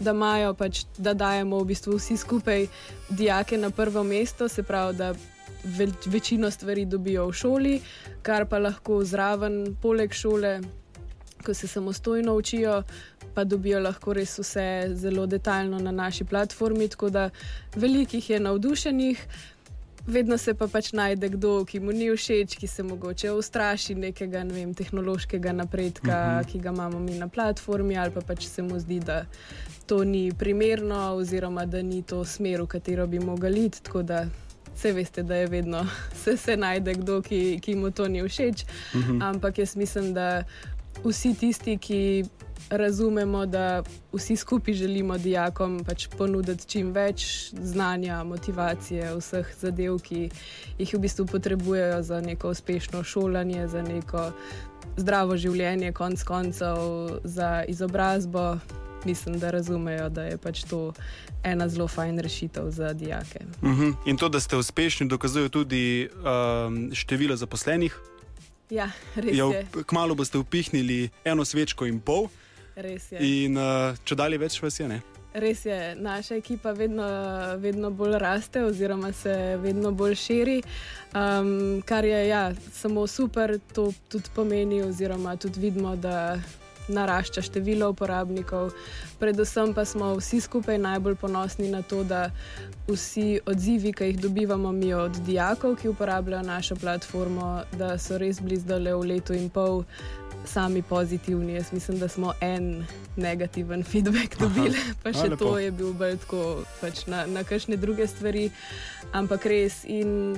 da 0.00 0.10
imajo 0.10 0.54
pač, 0.54 0.84
da 0.98 1.14
dajemo 1.14 1.58
v 1.58 1.64
bistvu 1.64 1.96
vsi 1.96 2.16
skupaj 2.16 2.66
dijake 3.08 3.56
na 3.58 3.70
prvo 3.70 4.02
mesto, 4.02 4.48
se 4.48 4.62
pravi, 4.62 4.96
da 4.96 5.14
večino 6.06 6.50
stvari 6.50 6.84
dobijo 6.84 7.28
v 7.28 7.32
šoli, 7.32 7.80
kar 8.22 8.44
pa 8.46 8.58
lahko 8.58 9.04
zraven, 9.04 9.76
poleg 9.82 10.12
šole 10.12 10.60
ko 11.44 11.54
se 11.54 11.68
samostojno 11.68 12.34
učijo, 12.34 12.82
pa 13.34 13.44
dobijo 13.44 13.80
lahko 13.80 14.12
res 14.12 14.38
vse 14.38 14.90
zelo 14.94 15.26
detaljno 15.26 15.78
na 15.78 15.92
naši 15.92 16.24
platformi. 16.24 16.88
Tako 16.88 17.10
da 17.10 17.30
velikih 17.76 18.30
je 18.30 18.40
navdušenih, 18.40 19.26
vedno 20.06 20.38
se 20.38 20.54
pa 20.54 20.68
pač 20.68 20.92
najde 20.92 21.28
kdo, 21.28 21.64
ki 21.64 21.80
mu 21.80 21.92
ni 21.92 22.10
všeč, 22.12 22.56
ki 22.60 22.66
se 22.66 22.82
mogoče 22.82 23.32
ustraši 23.32 23.94
nekega 23.94 24.44
ne 24.44 24.54
vem, 24.54 24.74
tehnološkega 24.74 25.52
napredka, 25.52 26.10
uh 26.10 26.14
mhm. 26.14 26.40
-huh. 26.40 26.52
ki 26.52 26.58
ga 26.58 26.70
imamo 26.70 26.98
mi 26.98 27.18
na 27.18 27.28
platformi, 27.28 27.98
ali 27.98 28.10
pa 28.10 28.20
pač 28.20 28.46
se 28.46 28.62
mu 28.62 28.78
zdi, 28.78 29.00
da 29.00 29.24
to 29.86 30.04
ni 30.04 30.32
primerno, 30.38 31.14
oziroma 31.14 31.66
da 31.66 31.82
ni 31.82 32.02
to 32.02 32.24
smer, 32.24 32.62
v 32.62 32.66
katero 32.66 33.06
bi 33.06 33.18
mogli 33.18 33.64
iti. 33.64 33.80
Vse 34.74 34.92
veste, 34.92 35.22
da 35.22 35.36
je 35.36 35.46
vedno 35.46 35.86
se, 36.24 36.36
se 36.36 36.56
najde 36.56 36.94
kdo, 36.94 37.22
ki, 37.22 37.60
ki 37.62 37.74
mu 37.74 37.90
to 37.90 38.08
ni 38.08 38.22
všeč. 38.22 38.64
Uh 38.64 39.00
mhm. 39.00 39.12
-huh. 39.12 39.28
Ampak 39.28 39.58
jaz 39.58 39.76
mislim, 39.76 40.14
da 40.14 40.44
vsi 41.04 41.34
tisti, 41.34 41.78
ki 41.78 42.24
razumemo, 42.70 43.46
da 43.46 43.82
vsi 44.12 44.36
skupaj 44.36 44.74
želimo 44.74 45.18
dijakom 45.18 45.84
pač 45.84 46.08
ponuditi 46.18 46.66
čim 46.66 46.92
več 46.92 47.50
znanja, 47.62 48.24
motivacije, 48.24 49.14
vseh 49.18 49.50
zadev, 49.60 49.98
ki 50.02 50.28
jih 50.78 50.94
v 50.94 51.00
bistvu 51.00 51.26
potrebujejo 51.26 52.02
za 52.02 52.20
neko 52.20 52.50
uspešno 52.50 53.02
šolanje, 53.04 53.68
za 53.68 53.82
neko 53.82 54.30
zdravo 54.96 55.36
življenje, 55.36 55.92
konc 55.92 56.22
koncev, 56.22 56.78
za 57.24 57.64
izobrazbo. 57.68 58.58
Mislim, 59.04 59.36
da 59.38 59.50
razumejo, 59.50 60.08
da 60.08 60.22
je 60.24 60.38
pač 60.40 60.62
to 60.64 60.94
ena 61.44 61.68
zelo 61.68 61.88
fajn 61.88 62.18
rešitev 62.24 62.70
za 62.70 62.92
dijake. 62.92 63.44
Uh 63.62 63.68
mhm. 63.68 63.82
-huh. 63.82 63.94
In 64.06 64.16
to, 64.16 64.28
da 64.28 64.40
ste 64.40 64.56
uspešni, 64.56 65.08
dokazuje 65.08 65.48
tudi 65.48 66.08
um, 66.08 66.90
število 66.94 67.36
zaposlenih 67.36 68.00
Ja, 68.70 68.88
res 69.16 69.36
ja, 69.36 69.44
je. 69.52 69.66
Kmalo 69.86 70.14
boste 70.14 70.38
upihnili 70.38 71.10
eno 71.24 71.44
svečko 71.44 71.86
in 71.86 72.00
pol. 72.00 72.28
Res 72.76 73.12
je. 73.12 73.20
In 73.20 73.58
uh, 73.60 73.92
če 74.04 74.16
dalje 74.18 74.40
več 74.40 74.56
vas 74.62 74.80
je, 74.80 74.88
ne? 74.88 75.02
Res 75.34 75.64
je, 75.66 75.78
naša 75.98 76.36
ekipa 76.38 76.70
vedno, 76.72 77.04
vedno 77.58 77.90
bolj 77.90 78.18
raste, 78.22 78.62
oziroma 78.64 79.10
se 79.12 79.56
vedno 79.58 79.90
bolj 79.90 80.14
širi, 80.14 80.60
um, 81.10 81.82
kar 81.86 82.06
je 82.06 82.20
ja, 82.28 82.42
samo 82.72 83.06
super, 83.10 83.56
to 83.74 83.88
tudi 84.08 84.30
pomeni, 84.34 84.78
oziroma 84.82 85.34
tudi 85.36 85.60
vidimo, 85.60 85.96
da 85.96 86.38
narašča 86.88 87.42
število 87.42 87.90
uporabnikov. 87.90 88.72
Predvsem 89.18 89.74
pa 89.74 89.84
smo 89.84 90.14
vsi 90.14 90.40
skupaj 90.40 90.78
najbolj 90.78 91.14
ponosni 91.14 91.68
na 91.68 91.82
to, 91.82 92.04
da 92.04 92.30
vsi 92.88 93.40
odzivi, 93.46 93.92
ki 93.92 94.04
jih 94.04 94.20
dobivamo 94.20 94.72
mi 94.72 94.94
od 94.94 95.16
dijakov, 95.26 95.76
ki 95.76 95.88
uporabljajo 95.88 96.42
našo 96.42 96.76
platformo, 96.76 97.62
da 97.78 97.98
so 97.98 98.18
res 98.18 98.40
blizdale 98.40 98.94
v 98.94 99.14
letu 99.14 99.34
in 99.34 99.50
pol. 99.50 99.84
Sami 100.44 100.82
pozitivni, 100.82 101.54
jaz 101.54 101.70
mislim, 101.72 101.98
da 101.98 102.08
smo 102.08 102.34
en 102.40 102.84
negativen 103.16 103.84
feedback 103.84 104.36
dobili, 104.38 104.76
Aha, 104.76 104.94
pa 105.02 105.12
še 105.16 105.30
to 105.40 105.54
je 105.58 105.70
bil 105.72 105.94
bolj 105.96 106.18
tako 106.20 106.42
pač 106.82 107.06
na, 107.08 107.22
na 107.26 107.46
kakšne 107.48 107.78
druge 107.80 108.04
stvari. 108.06 108.50
Ampak 109.16 109.46
res 109.48 109.86
in 109.88 110.36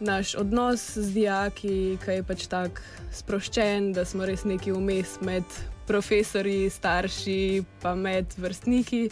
naš 0.00 0.34
odnos 0.34 0.96
z 0.96 1.12
dijaki, 1.12 1.98
ki 2.04 2.16
je 2.16 2.24
pač 2.24 2.46
tako 2.48 2.80
sproščen, 3.12 3.92
da 3.92 4.04
smo 4.08 4.24
res 4.26 4.46
neki 4.48 4.72
vmes 4.72 5.18
med 5.20 5.44
profesori, 5.86 6.70
starši, 6.70 7.62
pa 7.82 7.94
med 7.94 8.34
vrstniki, 8.36 9.08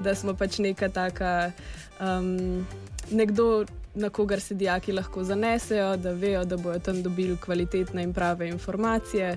da 0.00 0.14
smo 0.14 0.34
pač 0.34 0.58
neka 0.58 0.88
taka, 0.88 1.52
um, 2.00 2.66
nekdo, 3.10 3.64
na 3.94 4.08
kogar 4.10 4.40
se 4.40 4.54
dijaki 4.54 4.92
lahko 4.92 5.24
zanesejo, 5.24 5.96
da 5.96 6.12
vejo, 6.12 6.44
da 6.44 6.56
bodo 6.56 6.78
tam 6.78 7.02
dobili 7.02 7.36
kvalitetne 7.36 8.02
in 8.02 8.12
prave 8.14 8.48
informacije 8.48 9.36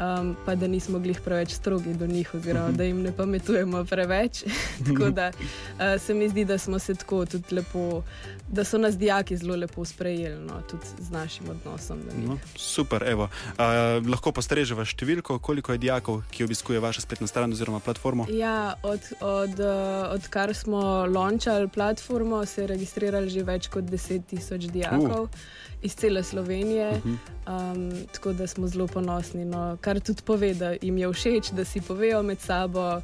um, 0.00 0.36
pa 0.44 0.54
da 0.54 0.66
nismo 0.66 0.98
glih 0.98 1.20
preveč 1.20 1.50
strogi 1.50 1.94
do 1.94 2.06
njih, 2.06 2.34
oziroma 2.34 2.70
da 2.70 2.84
jim 2.84 3.02
ne 3.02 3.12
pametujemo 3.12 3.84
preveč. 3.84 4.44
tako 4.86 5.10
da 5.10 5.30
uh, 5.30 6.00
se 6.00 6.14
mi 6.14 6.28
zdi, 6.28 6.44
da 6.44 6.58
smo 6.58 6.78
se 6.78 6.94
tako 6.94 7.26
tudi 7.26 7.54
lepo, 7.54 8.02
da 8.48 8.64
so 8.64 8.78
nas 8.78 8.98
dijaki 8.98 9.36
zelo 9.36 9.56
lepo 9.56 9.84
sprejeli, 9.84 10.44
no, 10.46 10.62
tudi 10.70 10.86
z 10.98 11.10
našim 11.10 11.48
odnosom. 11.50 12.00
No, 12.26 12.38
super, 12.56 13.04
evo. 13.08 13.28
Uh, 13.58 14.08
lahko 14.08 14.32
postrežemo 14.32 14.84
številko, 14.84 15.38
koliko 15.38 15.72
je 15.72 15.78
dijakov, 15.78 16.22
ki 16.30 16.44
obiskuje 16.44 16.80
vašo 16.80 17.00
spletno 17.00 17.26
stran 17.26 17.52
oziroma 17.52 17.80
platformo? 17.80 18.26
Ja, 18.30 18.74
od, 18.82 19.00
od, 19.20 19.60
uh, 19.60 20.14
odkar 20.14 20.54
smo 20.54 21.06
launčali 21.06 21.68
platformo, 21.68 22.44
se 22.46 22.62
je 22.62 22.66
registriralo 22.74 23.28
že 23.28 23.44
več 23.44 23.68
kot 23.68 23.84
10.000 23.84 24.70
dijakov. 24.70 25.28
Uh 25.28 25.64
iz 25.84 25.94
cele 25.94 26.22
Slovenije, 26.22 26.90
uh 26.90 27.04
-huh. 27.04 27.72
um, 27.72 28.06
tako 28.12 28.32
da 28.32 28.46
smo 28.46 28.66
zelo 28.66 28.86
ponosni. 28.86 29.44
No, 29.44 29.76
kar 29.80 30.00
tudi 30.00 30.22
pove, 30.22 30.54
da 30.54 30.74
jim 30.82 30.98
je 30.98 31.12
všeč, 31.12 31.50
da 31.52 31.64
si 31.64 31.80
povejo 31.80 32.22
med 32.22 32.40
sabo 32.40 32.96
uh, 32.96 33.02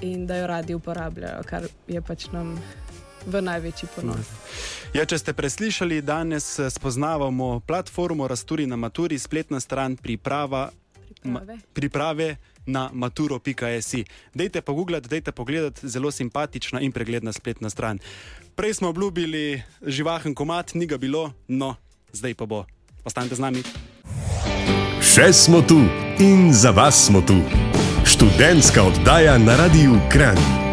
in 0.00 0.26
da 0.26 0.36
jo 0.36 0.46
radi 0.46 0.74
uporabljajo, 0.74 1.42
kar 1.42 1.62
je 1.88 2.02
pač 2.02 2.26
nam 2.32 2.60
v 3.26 3.42
največji 3.42 3.88
ponos. 3.96 4.26
Ja, 4.92 5.04
če 5.04 5.18
ste 5.18 5.32
preslišali, 5.32 6.02
danes 6.02 6.58
eh, 6.58 6.70
spoznavamo 6.70 7.60
platformo 7.60 8.28
Rasturi 8.28 8.66
na 8.66 8.76
Maturi, 8.76 9.18
spletna 9.18 9.60
stran 9.60 9.96
priprava. 9.96 10.70
Priprave. 11.22 11.58
priprave 11.72 12.36
na 12.68 12.90
maturo.si. 12.92 14.04
Dajte 14.34 14.60
pa 14.60 14.72
googlati, 14.72 15.08
dajte 15.08 15.32
pogledati, 15.32 15.88
zelo 15.88 16.10
simpatična 16.10 16.80
in 16.80 16.92
pregledna 16.92 17.32
spletna 17.32 17.70
stran. 17.70 17.98
Prej 18.54 18.74
smo 18.74 18.88
obljubili 18.88 19.62
živahen 19.86 20.34
komat, 20.34 20.74
ni 20.74 20.86
ga 20.86 20.98
bilo, 20.98 21.32
no, 21.48 21.74
zdaj 22.12 22.34
pa 22.34 22.46
bo. 22.46 22.64
Ostanite 23.04 23.34
z 23.34 23.40
nami. 23.40 23.62
Še 25.00 25.32
smo 25.32 25.62
tu 25.62 25.80
in 26.20 26.52
za 26.52 26.70
vas 26.70 27.06
smo 27.06 27.22
tu. 27.24 27.40
Študentska 28.04 28.82
oddaja 28.82 29.38
na 29.38 29.56
radiju 29.56 30.00
Kran. 30.12 30.67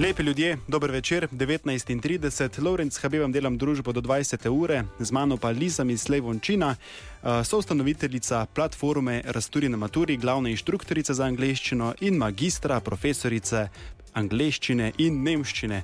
Lepi 0.00 0.22
ljudje, 0.22 0.58
dober 0.68 0.90
večer, 0.90 1.28
19.30, 1.32 2.62
Lorenz 2.62 2.98
Habibam 2.98 3.32
delam 3.32 3.58
družbo 3.58 3.92
do 3.92 4.00
20. 4.00 4.48
ure, 4.48 4.84
z 4.98 5.12
mano 5.12 5.36
pa 5.36 5.48
Liza 5.48 5.84
Mislevončina, 5.84 6.76
eh, 6.76 7.44
soustanoviteljica 7.44 8.46
platforme 8.54 9.22
Rasturi 9.24 9.68
na 9.68 9.76
Maturi, 9.76 10.16
glavna 10.16 10.48
inštruktorica 10.48 11.14
za 11.14 11.24
angleščino 11.24 11.94
in 12.00 12.16
magistra, 12.16 12.80
profesorice 12.80 13.68
angleščine 14.12 14.92
in 14.98 15.22
nemščine. 15.22 15.82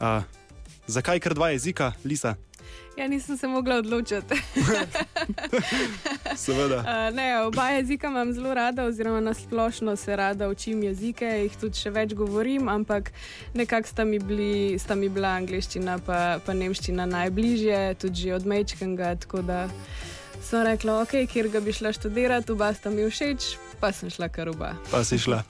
Uh, 0.00 0.22
zakaj 0.86 1.20
kar 1.20 1.34
dva 1.34 1.50
jezika, 1.50 1.92
Liza? 2.04 2.34
Ja, 2.96 3.08
nisem 3.08 3.36
se 3.36 3.48
mogla 3.48 3.76
odločiti. 3.76 4.34
Seveda. 6.36 6.78
Uh, 6.78 7.16
ne, 7.16 7.40
oba 7.42 7.68
jezika 7.68 8.06
imam 8.06 8.32
zelo 8.32 8.54
rada, 8.54 8.84
oziroma 8.84 9.20
na 9.20 9.34
splošno 9.34 9.96
se 9.96 10.16
rada 10.16 10.48
učim 10.48 10.82
jezike, 10.82 11.26
jih 11.26 11.56
tudi 11.60 11.78
še 11.78 11.90
več 11.90 12.14
govorim, 12.14 12.68
ampak 12.68 13.10
nekako 13.54 13.88
sta, 13.88 14.06
sta 14.78 14.94
mi 14.94 15.08
bila 15.08 15.34
angliščina 15.40 15.98
in 15.98 16.06
pa, 16.06 16.38
pa 16.46 16.54
nemščina 16.54 17.06
najbližje, 17.06 17.94
tudi 17.98 18.32
od 18.32 18.46
Mečkanga. 18.46 19.16
Tako 19.16 19.42
da 19.42 19.66
sem 20.42 20.62
rekla, 20.62 21.00
ok, 21.02 21.24
kjer 21.32 21.50
ga 21.50 21.60
bi 21.60 21.74
šla 21.74 21.92
študirati, 21.92 22.52
oba 22.52 22.70
sta 22.74 22.94
mi 22.94 23.10
všeč, 23.10 23.56
pa 23.84 23.92
sem 23.92 24.08
šla 24.10 24.28
kar 24.32 24.48
oba. 24.48 24.72
Pa 24.88 25.04
si 25.04 25.18
šla. 25.20 25.42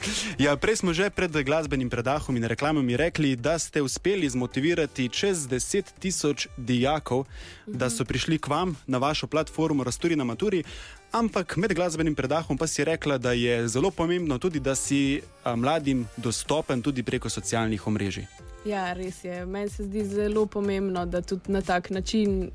Ja, 0.43 0.57
prej 0.59 0.83
smo 0.83 0.91
že 0.91 1.07
pred 1.07 1.31
glasbenim 1.31 1.87
predahom 1.87 2.35
in 2.35 2.43
reklamami 2.43 2.97
rekli, 2.99 3.37
da 3.39 3.55
ste 3.63 3.79
uspeli 3.79 4.27
zmotivirati 4.27 5.07
čez 5.09 5.47
10 5.47 5.95
tisoč 6.03 6.49
dijakov, 6.59 7.31
da 7.67 7.87
so 7.87 8.03
prišli 8.03 8.43
k 8.43 8.51
vam 8.51 8.75
na 8.91 8.99
vašo 8.99 9.31
platformo 9.31 9.87
Rasturi 9.87 10.19
na 10.19 10.27
Maturi. 10.27 10.65
Ampak 11.15 11.55
med 11.57 11.79
glasbenim 11.79 12.19
predahom 12.19 12.59
pa 12.59 12.67
si 12.67 12.83
rekla, 12.83 13.23
da 13.23 13.39
je 13.39 13.69
zelo 13.69 13.95
pomembno 13.95 14.39
tudi, 14.39 14.59
da 14.59 14.75
si 14.75 15.23
mladim 15.47 16.03
dostopen 16.17 16.83
tudi 16.83 17.07
preko 17.07 17.31
socialnih 17.31 17.87
omrežij. 17.87 18.27
Ja, 18.67 18.93
res 18.99 19.23
je. 19.23 19.47
Meni 19.47 19.71
se 19.71 19.87
zdi 19.87 20.03
zelo 20.05 20.47
pomembno, 20.47 21.07
da 21.07 21.23
tudi 21.23 21.53
na 21.55 21.63
tak 21.63 21.91
način 21.91 22.51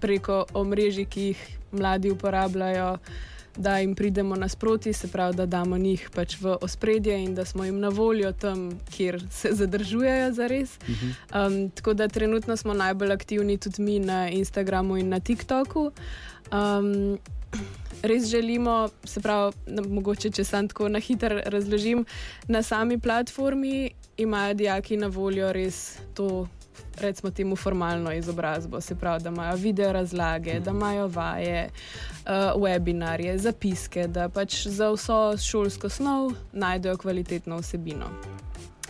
preko 0.00 0.46
omrežij, 0.54 1.04
ki 1.04 1.20
jih 1.20 1.48
mladi 1.72 2.10
uporabljajo, 2.16 2.96
da 3.58 3.78
jim 3.78 3.94
pridemo 3.94 4.36
nasproti, 4.36 4.92
se 4.92 5.08
pravi, 5.08 5.36
da 5.36 5.46
damo 5.46 5.78
njih 5.78 6.10
pač 6.14 6.36
v 6.40 6.56
ospredje 6.60 7.18
in 7.24 7.34
da 7.34 7.44
smo 7.44 7.64
jim 7.64 7.80
na 7.80 7.88
voljo 7.88 8.32
tam, 8.32 8.70
kjer 8.90 9.22
se 9.30 9.52
zadržujejo 9.52 10.32
za 10.32 10.46
res. 10.46 10.78
Um, 11.34 11.70
tako 11.70 11.94
da 11.94 12.08
trenutno 12.08 12.56
smo 12.56 12.74
najbolj 12.74 13.12
aktivni 13.12 13.58
tudi 13.58 13.82
mi 13.82 13.98
na 13.98 14.28
Instagramu 14.28 14.96
in 14.96 15.08
na 15.08 15.20
TikToku. 15.20 15.90
Um, 16.52 17.18
res 18.02 18.26
želimo, 18.30 18.88
se 19.04 19.20
pravi, 19.20 19.52
mogoče 19.88 20.30
če 20.30 20.44
sem 20.44 20.68
tako 20.68 20.88
na 20.88 20.98
hitro 20.98 21.40
razložim, 21.46 22.04
na 22.48 22.62
sami 22.62 23.00
platformi 23.00 23.90
imajo 24.16 24.54
dijaki 24.54 24.96
na 24.96 25.06
voljo 25.06 25.52
res 25.52 25.98
to. 26.14 26.46
Recimo 27.00 27.30
temu 27.30 27.56
formalno 27.56 28.12
izobrazbo, 28.12 28.80
se 28.80 28.94
pravi, 28.94 29.22
da 29.22 29.30
imajo 29.30 29.56
video 29.56 29.92
razlage, 29.92 30.60
da 30.60 30.70
imajo 30.70 31.06
vaje, 31.06 31.68
uh, 31.68 32.62
webinarje, 32.62 33.36
zapiske, 33.38 34.06
da 34.08 34.28
pač 34.28 34.66
za 34.66 34.90
vso 34.90 35.36
šolsko 35.38 35.88
snov 35.88 36.32
najdejo 36.52 36.96
kvalitetno 36.96 37.56
vsebino 37.58 38.10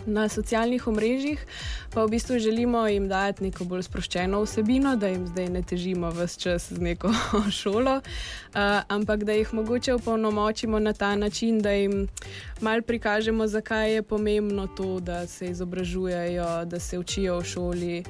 na 0.09 0.29
socialnih 0.29 0.87
omrežjih, 0.87 1.45
pa 1.93 2.05
v 2.05 2.09
bistvu 2.09 2.39
želimo 2.39 2.87
jim 2.87 3.07
dati 3.07 3.43
neko 3.43 3.63
bolj 3.63 3.83
sproščeno 3.83 4.41
vsebino, 4.43 4.95
da 4.95 5.07
jim 5.07 5.27
zdaj 5.27 5.49
ne 5.49 5.61
težimo 5.61 6.09
vse 6.09 6.39
čas 6.39 6.71
z 6.73 6.81
neko 6.81 7.13
šolo, 7.59 7.95
uh, 7.97 8.59
ampak 8.87 9.23
da 9.23 9.33
jih 9.33 9.53
mogoče 9.53 9.93
upolnomočimo 9.93 10.79
na 10.79 10.93
ta 10.93 11.15
način, 11.15 11.61
da 11.61 11.71
jim 11.71 12.07
mal 12.61 12.81
prikažemo, 12.81 13.47
zakaj 13.47 13.93
je 13.93 14.03
pomembno 14.03 14.67
to, 14.67 14.99
da 14.99 15.27
se 15.27 15.49
izobražujejo, 15.49 16.65
da 16.65 16.79
se 16.79 16.99
učijo 16.99 17.39
v 17.39 17.43
šoli, 17.43 18.03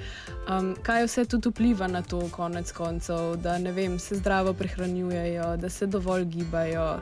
um, 0.49 0.75
kaj 0.83 1.05
vse 1.05 1.25
tudi 1.25 1.49
vpliva 1.49 1.87
na 1.87 2.01
to, 2.01 2.29
konec 2.31 2.71
koncev, 2.71 3.35
da 3.35 3.57
vem, 3.57 3.99
se 3.99 4.15
zdravo 4.15 4.53
prehranjujejo, 4.53 5.57
da 5.57 5.69
se 5.69 5.85
dovolj 5.85 6.25
gibajo 6.25 6.99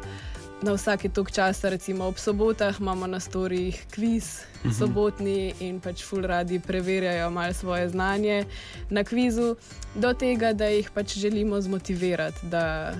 na 0.62 0.74
vsake 0.74 1.10
tok 1.10 1.32
časa, 1.32 1.70
recimo 1.70 2.08
ob 2.08 2.18
sobotah, 2.18 2.80
imamo 2.80 3.08
na 3.08 3.20
storjih 3.20 3.86
kviz, 3.92 4.42
mhm. 4.64 4.70
-huh. 4.70 4.78
sobotni 4.80 5.54
in 5.60 5.80
pač 5.80 6.04
ful 6.04 6.22
radi 6.22 6.60
preverjajo 6.60 7.30
malo 7.30 7.54
svoje 7.54 7.90
znanje 7.90 8.46
na 8.90 9.04
kvizu, 9.04 9.56
do 9.96 10.14
tega, 10.14 10.54
da 10.54 10.66
jih 10.66 10.92
pač 10.92 11.18
želimo 11.18 11.62
zmotivirati, 11.62 12.48
da 12.48 12.96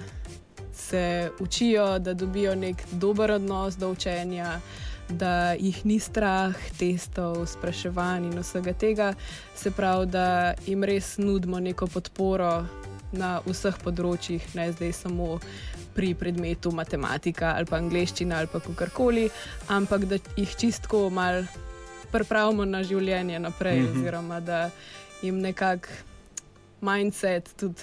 se 0.74 1.32
učijo, 1.40 2.00
da 2.00 2.14
dobijo 2.14 2.56
nek 2.56 2.76
dober 2.92 3.32
odnos 3.32 3.76
do 3.78 3.90
učenja. 3.90 4.60
Da 5.10 5.54
jih 5.54 5.86
ni 5.86 6.00
strah 6.00 6.56
testov, 6.80 7.46
spraševanj 7.46 8.26
in 8.26 8.40
vsega 8.40 8.74
tega, 8.74 9.14
se 9.56 9.72
pravi, 9.72 10.06
da 10.06 10.54
jim 10.66 10.84
res 10.84 11.18
nudimo 11.18 11.60
neko 11.60 11.88
podporo 11.88 12.66
na 13.12 13.40
vseh 13.46 13.78
področjih, 13.84 14.44
ne 14.56 14.72
zdaj 14.72 14.92
samo 14.94 15.40
pri 15.98 16.14
predmetu 16.14 16.72
matematika 16.72 17.56
ali 17.58 17.66
pa 17.66 17.80
angliščina 17.82 18.38
ali 18.38 18.52
pa 18.54 18.62
karkoli, 18.62 19.30
ampak 19.74 20.06
da 20.06 20.20
jih 20.38 20.54
čistko 20.56 21.10
mal 21.10 21.42
pripravimo 22.12 22.66
na 22.66 22.84
življenje 22.84 23.40
naprej, 23.40 23.82
mm 23.82 23.88
-hmm. 23.88 24.00
oziroma 24.00 24.40
da 24.40 24.70
jim 25.22 25.42
nekako 25.42 25.90
mindset 26.82 27.50
tudi. 27.58 27.82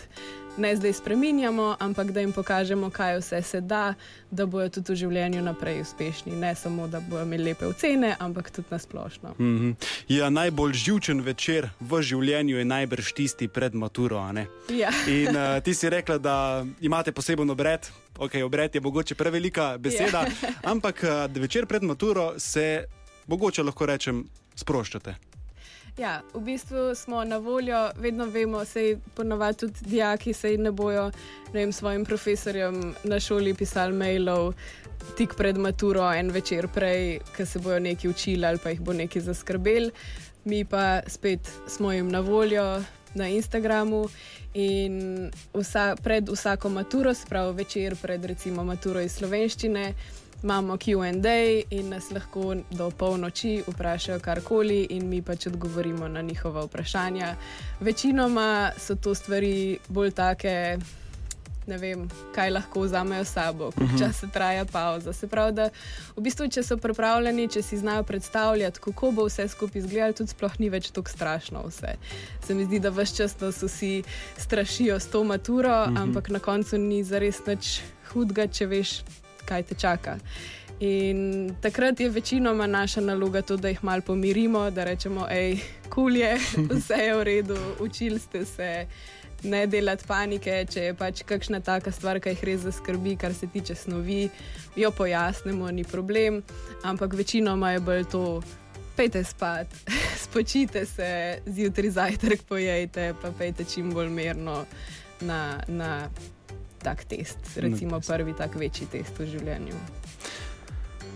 Ne 0.56 0.76
zdaj 0.76 0.92
spremenjamo, 0.92 1.76
ampak 1.80 2.10
da 2.12 2.20
jim 2.20 2.32
pokažemo, 2.32 2.90
kaj 2.90 3.18
vse 3.18 3.42
se 3.42 3.60
da, 3.60 3.94
da 4.30 4.46
bodo 4.46 4.68
tudi 4.68 4.92
v 4.92 4.96
življenju 4.96 5.42
naprej 5.42 5.80
uspešni. 5.82 6.36
Ne 6.36 6.54
samo, 6.54 6.86
da 6.88 7.00
bodo 7.00 7.22
imeli 7.22 7.50
lepe 7.50 7.66
ocene, 7.66 8.14
ampak 8.18 8.50
tudi 8.50 8.68
na 8.70 8.78
splošno. 8.78 9.34
Mm 9.38 9.58
-hmm. 9.58 9.74
ja, 10.08 10.30
najbolj 10.30 10.72
živčen 10.72 11.20
večer 11.20 11.70
v 11.80 12.02
življenju 12.02 12.56
je 12.56 12.64
najbrž 12.64 13.12
tisti 13.12 13.48
pred 13.48 13.74
maturo. 13.74 14.30
Ja. 14.68 14.90
In 15.08 15.36
uh, 15.36 15.62
ti 15.64 15.74
si 15.74 15.90
rekla, 15.90 16.18
da 16.18 16.66
imate 16.80 17.12
poseben 17.12 17.50
obred, 17.50 17.90
ok, 18.18 18.32
obred 18.44 18.74
je 18.74 18.80
mogoče 18.80 19.14
prevelika 19.14 19.78
beseda. 19.78 20.26
Ja. 20.42 20.48
ampak 20.72 21.04
uh, 21.04 21.42
večer 21.42 21.66
pred 21.66 21.82
maturo 21.82 22.34
se, 22.38 22.84
mogoče 23.26 23.62
lahko 23.62 23.86
rečem, 23.86 24.24
sproščate. 24.54 25.33
Ja, 25.98 26.22
v 26.34 26.40
bistvu 26.40 26.94
smo 26.94 27.24
na 27.24 27.36
voljo, 27.36 27.90
vedno 27.96 28.26
vemo, 28.26 28.64
se 28.64 28.98
ponovadi 29.14 29.58
tudi 29.58 29.74
dijaki 29.80 30.32
se 30.32 30.56
ne 30.58 30.70
bojo 30.70 31.10
ne 31.52 31.60
vem, 31.60 31.72
svojim 31.72 32.04
profesorjem 32.04 32.94
na 33.04 33.20
šoli 33.20 33.54
pisali 33.54 33.92
mailov 33.92 34.54
tik 35.16 35.34
pred 35.36 35.58
maturo, 35.58 36.12
en 36.12 36.30
večer 36.30 36.68
prej, 36.74 37.20
ker 37.36 37.46
se 37.46 37.58
bojo 37.58 37.78
nekaj 37.78 38.10
učili 38.10 38.46
ali 38.46 38.58
pa 38.58 38.70
jih 38.70 38.80
bo 38.80 38.92
nekaj 38.92 39.22
zaskrbel. 39.22 39.90
Mi 40.44 40.64
pa 40.64 41.00
spet 41.06 41.50
smo 41.68 41.92
jim 41.92 42.08
na 42.08 42.20
voljo 42.20 42.82
na 43.14 43.28
Instagramu. 43.28 44.08
In 44.54 45.30
vsa, 45.54 45.96
pred 46.02 46.28
vsako 46.28 46.68
maturo, 46.68 47.14
spravo 47.14 47.52
večer 47.52 47.96
pred 48.02 48.24
recimo 48.24 48.64
maturo 48.64 49.00
iz 49.00 49.12
slovenščine, 49.12 49.94
imamo 50.44 50.76
QA 50.76 51.12
in 51.70 51.88
nas 51.88 52.10
lahko 52.10 52.54
do 52.70 52.90
polnoči 52.90 53.62
vprašajo 53.66 54.20
karkoli, 54.20 54.86
in 54.90 55.08
mi 55.08 55.22
pač 55.22 55.46
odgovorimo 55.46 56.08
na 56.08 56.22
njihova 56.22 56.64
vprašanja. 56.64 57.36
Večinoma 57.80 58.72
so 58.78 58.94
to 58.94 59.14
stvari 59.14 59.78
bolj 59.88 60.10
take 60.10 60.78
ne 61.66 61.78
vem, 61.78 62.08
kaj 62.34 62.50
lahko 62.50 62.82
vzamejo 62.84 63.24
s 63.24 63.32
sabo, 63.32 63.70
koliko 63.70 63.94
mhm. 63.94 64.02
časa 64.04 64.26
traja 64.26 64.64
pauza. 64.64 65.12
Se 65.12 65.26
pravi, 65.28 65.52
da 65.52 65.70
v 66.16 66.20
bistvu, 66.20 66.48
če 66.48 66.62
so 66.62 66.76
pripravljeni, 66.76 67.48
če 67.48 67.62
si 67.62 67.78
znajo 67.80 68.02
predstavljati, 68.04 68.80
kako 68.84 69.10
bo 69.16 69.24
vse 69.24 69.48
skupaj 69.48 69.80
izgledalo, 69.80 70.12
tudi 70.12 70.34
sploh 70.36 70.60
ni 70.60 70.68
več 70.68 70.90
tako 70.92 71.10
strašno 71.10 71.64
vse. 71.68 71.96
Se 72.46 72.54
mi 72.54 72.68
zdi, 72.68 72.82
da 72.84 72.92
vse 72.92 73.16
čas 73.16 73.36
to 73.40 73.48
vsi 73.48 74.02
strašijo 74.36 75.00
s 75.00 75.08
to 75.08 75.24
maturo, 75.24 75.82
uh 75.82 75.88
mhm. 75.88 75.96
-huh. 75.96 76.02
ampak 76.02 76.28
na 76.28 76.38
koncu 76.38 76.78
ni 76.78 77.04
zares 77.04 77.46
nič 77.46 77.80
hudega, 78.12 78.46
če 78.46 78.66
veš, 78.66 79.00
kaj 79.44 79.62
te 79.62 79.74
čaka. 79.74 80.18
In 80.80 81.54
takrat 81.62 82.00
je 82.00 82.08
večinoma 82.10 82.66
naša 82.66 83.00
naloga 83.00 83.42
to, 83.42 83.56
da 83.56 83.68
jih 83.68 83.84
malo 83.84 84.02
pomirimo, 84.02 84.70
da 84.70 84.84
rečemo, 84.84 85.26
hej, 85.30 85.58
kul 85.88 86.16
je, 86.16 86.34
vse 86.70 86.94
je 86.94 87.14
v 87.14 87.22
redu, 87.22 87.58
učili 87.80 88.18
ste 88.18 88.44
se 88.44 88.86
ne 89.44 89.66
delati 89.66 90.04
panike, 90.06 90.66
če 90.70 90.80
je 90.80 90.94
pač 90.94 91.22
kakšna 91.22 91.60
taka 91.60 91.92
stvar, 91.92 92.20
ki 92.20 92.34
jih 92.34 92.44
res 92.48 92.60
zaskrbi, 92.64 93.16
kar 93.20 93.34
se 93.34 93.46
tiče 93.46 93.74
snovi, 93.74 94.28
jo 94.76 94.90
pojasnimo, 94.90 95.70
ni 95.70 95.84
problem. 95.84 96.42
Ampak 96.82 97.14
večinoma 97.14 97.74
je 97.74 97.80
bolj 97.80 98.04
to, 98.10 98.42
pejte 98.96 99.24
spat, 99.24 99.66
spočite 100.24 100.86
se, 100.86 101.40
zjutraj 101.46 101.90
zajtrk 101.90 102.42
pojejte, 102.48 103.12
pa 103.22 103.32
pejte 103.38 103.64
čim 103.64 103.92
bolj 103.94 104.08
mirno 104.08 104.64
na, 105.20 105.60
na 105.68 106.08
tak 106.84 107.04
test, 107.08 107.40
recimo 107.56 108.00
prvi 108.00 108.36
tak 108.36 108.56
večji 108.60 108.86
test 108.92 109.18
v 109.18 109.30
življenju. 109.32 109.76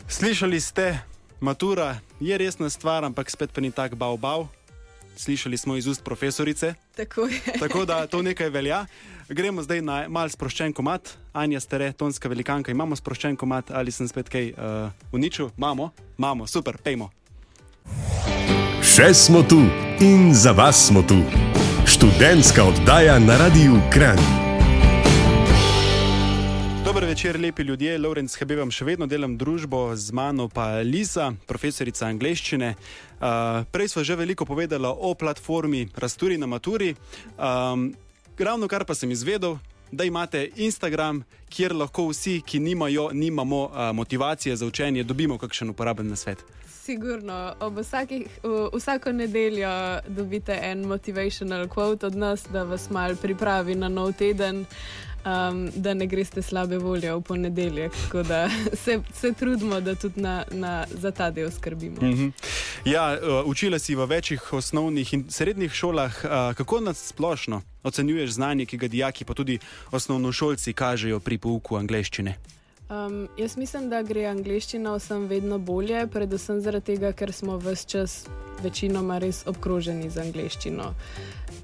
Slišali 0.09 0.61
ste, 0.61 0.98
matura 1.40 1.98
je 2.20 2.38
resna 2.40 2.70
stvar, 2.72 3.04
ampak 3.04 3.31
spet 3.31 3.52
pa 3.52 3.61
ni 3.61 3.70
tako 3.70 4.00
bav 4.00 4.16
bav 4.16 4.48
slišali 5.18 5.57
smo 5.57 5.76
iz 5.76 5.87
ust 5.87 6.04
profesorice. 6.04 6.74
Tako, 6.96 7.28
Tako 7.61 7.85
da 7.85 8.07
to 8.07 8.22
nekaj 8.22 8.48
velja. 8.48 8.87
Gremo 9.28 9.62
zdaj 9.62 9.83
na 9.83 10.09
mal 10.09 10.28
sproščen 10.28 10.72
komat. 10.72 11.18
Anja, 11.33 11.61
stare, 11.61 11.92
tonska 11.92 12.28
velikanka, 12.28 12.70
imamo 12.70 12.96
sproščen 12.96 13.37
komat 13.37 13.70
ali 13.70 13.92
sem 13.92 14.09
spet 14.09 14.28
kaj 14.28 14.52
uh, 14.52 14.90
uničil? 15.12 15.50
Imamo, 15.59 15.90
imamo, 16.18 16.46
super, 16.46 16.78
pejmo. 16.83 17.11
Še 18.83 19.12
smo 19.14 19.42
tu 19.42 19.61
in 20.00 20.31
za 20.35 20.52
vas 20.52 20.87
smo 20.88 21.02
tu. 21.02 21.20
Študentska 21.88 22.64
oddaja 22.64 23.18
na 23.18 23.37
radiju 23.37 23.81
Kran. 23.92 24.47
Dober 26.98 27.08
večer, 27.08 27.40
lepi 27.40 27.62
ljudje. 27.62 27.98
Lorenz 27.98 28.32
Hebe 28.34 28.56
vam 28.58 28.72
še 28.74 28.82
vedno 28.82 29.06
delam 29.06 29.37
družbo, 29.38 29.92
z 29.94 30.11
mano 30.11 30.48
pa 30.50 30.80
Lisa, 30.82 31.28
profesorica 31.46 32.08
angleščine. 32.08 32.72
Uh, 32.74 33.62
prej 33.70 33.92
smo 33.92 34.02
že 34.02 34.16
veliko 34.18 34.42
povedali 34.42 34.90
o 34.90 35.12
platformi 35.14 35.84
Rasturi 35.94 36.40
na 36.42 36.50
Maturi. 36.50 36.96
Um, 37.38 37.94
ravno 38.34 38.66
kar 38.66 38.82
pa 38.82 38.98
sem 38.98 39.14
izvedel, 39.14 39.61
da 39.94 40.02
imate 40.11 40.48
Instagram, 40.58 41.22
kjer 41.46 41.76
lahko 41.78 42.08
vsi, 42.11 42.40
ki 42.42 42.58
nimajo, 42.66 43.12
nimamo 43.14 43.61
uh, 43.70 43.94
motivacije 43.94 44.56
za 44.58 44.66
učenje, 44.66 45.06
dobimo 45.06 45.38
kakšen 45.38 45.70
uporaben 45.70 46.11
nasvet. 46.11 46.42
Sigurno, 46.88 47.55
ob 47.61 47.79
vsakih, 47.79 48.27
vsako 48.72 49.12
nedeljo 49.12 50.01
dobite 50.07 50.59
en 50.62 50.87
motivational 50.87 51.68
quote 51.68 52.07
od 52.07 52.16
nas, 52.16 52.46
da 52.53 52.62
vas 52.62 52.90
mal 52.90 53.16
pripravi 53.16 53.74
na 53.74 53.88
nov 53.88 54.12
teden, 54.12 54.64
um, 55.24 55.70
da 55.74 55.94
ne 55.94 56.07
greste 56.07 56.42
slabe 56.42 56.79
volje 56.79 57.12
v 57.14 57.20
ponedeljek. 57.20 57.92
Tako 57.92 58.22
da 58.22 58.48
se, 58.85 59.01
se 59.14 59.33
trudimo, 59.33 59.81
da 59.81 59.94
tudi 59.94 60.20
na, 60.20 60.44
na, 60.51 60.85
za 60.90 61.11
ta 61.11 61.31
del 61.31 61.51
skrbimo. 61.51 61.96
Mhm. 62.01 62.29
Ja, 62.85 63.18
uh, 63.20 63.46
učila 63.46 63.79
si 63.79 63.94
v 63.94 64.07
večjih 64.07 64.53
osnovnih 64.53 65.12
in 65.14 65.31
srednjih 65.31 65.72
šolah, 65.72 66.24
uh, 66.24 66.31
kako 66.57 66.81
nasplošno 66.81 67.62
ocenjuješ 67.83 68.31
znanje, 68.31 68.66
ki 68.66 68.77
ga 68.77 68.88
dijaki, 68.88 69.24
pa 69.24 69.35
tudi 69.35 69.59
osnovnošolci 69.90 70.72
kažejo 70.72 71.20
pri 71.20 71.38
pouku 71.38 71.77
angleščine. 71.77 72.57
Um, 72.88 73.29
jaz 73.37 73.57
mislim, 73.57 73.90
da 73.92 73.98
gre 74.03 74.22
angliščina 74.31 74.94
vsem 74.96 75.27
vedno 75.29 75.59
bolje, 75.61 76.07
predvsem 76.09 76.62
zaradi 76.64 76.94
tega, 76.94 77.11
ker 77.12 77.35
smo 77.37 77.59
vse 77.61 77.85
čas 77.85 78.14
večinoma 78.64 79.18
res 79.20 79.42
obkroženi 79.46 80.09
z 80.09 80.22
angliščino. 80.22 80.87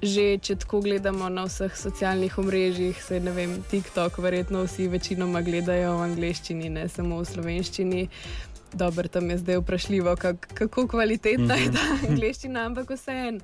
Že 0.05 0.25
če 0.45 0.55
tako 0.61 0.83
gledamo 0.85 1.29
na 1.33 1.47
vseh 1.49 1.73
socialnih 1.73 2.37
omrežjih, 2.37 3.01
se 3.01 3.19
ne 3.19 3.33
vem, 3.33 3.57
TikTok, 3.71 4.19
verjetno 4.21 4.67
vsi 4.67 4.85
večinoma 4.93 5.41
gledajo 5.41 5.95
v 5.97 6.09
angliščini, 6.11 6.69
ne 6.77 6.85
samo 6.93 7.23
v 7.23 7.29
slovenščini. 7.31 8.05
Dobro, 8.77 9.09
tam 9.09 9.33
je 9.33 9.39
zdaj 9.41 9.63
vprašljivo, 9.63 10.13
kak, 10.21 10.45
kako 10.53 10.85
kvalitetna 10.93 11.57
je 11.57 11.71
ta 11.73 11.87
angliščina, 12.11 12.67
ampak 12.69 12.93
vseeno. 12.93 13.41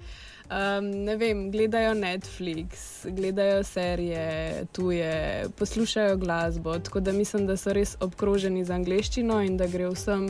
Um, 0.51 0.85
ne 1.05 1.15
vem, 1.15 1.45
gledajo 1.51 1.93
Netflix, 1.93 2.69
gledajo 3.05 3.63
serije, 3.63 4.25
tuje, 4.71 5.45
poslušajo 5.55 6.17
glasbo. 6.17 6.79
Tako 6.79 6.99
da 6.99 7.11
mislim, 7.11 7.47
da 7.47 7.55
so 7.57 7.71
res 7.73 7.95
obkroženi 7.99 8.65
z 8.65 8.71
angliščino 8.71 9.37
in 9.41 9.55
da 9.57 9.67
gre 9.67 9.87
vsem 9.87 10.27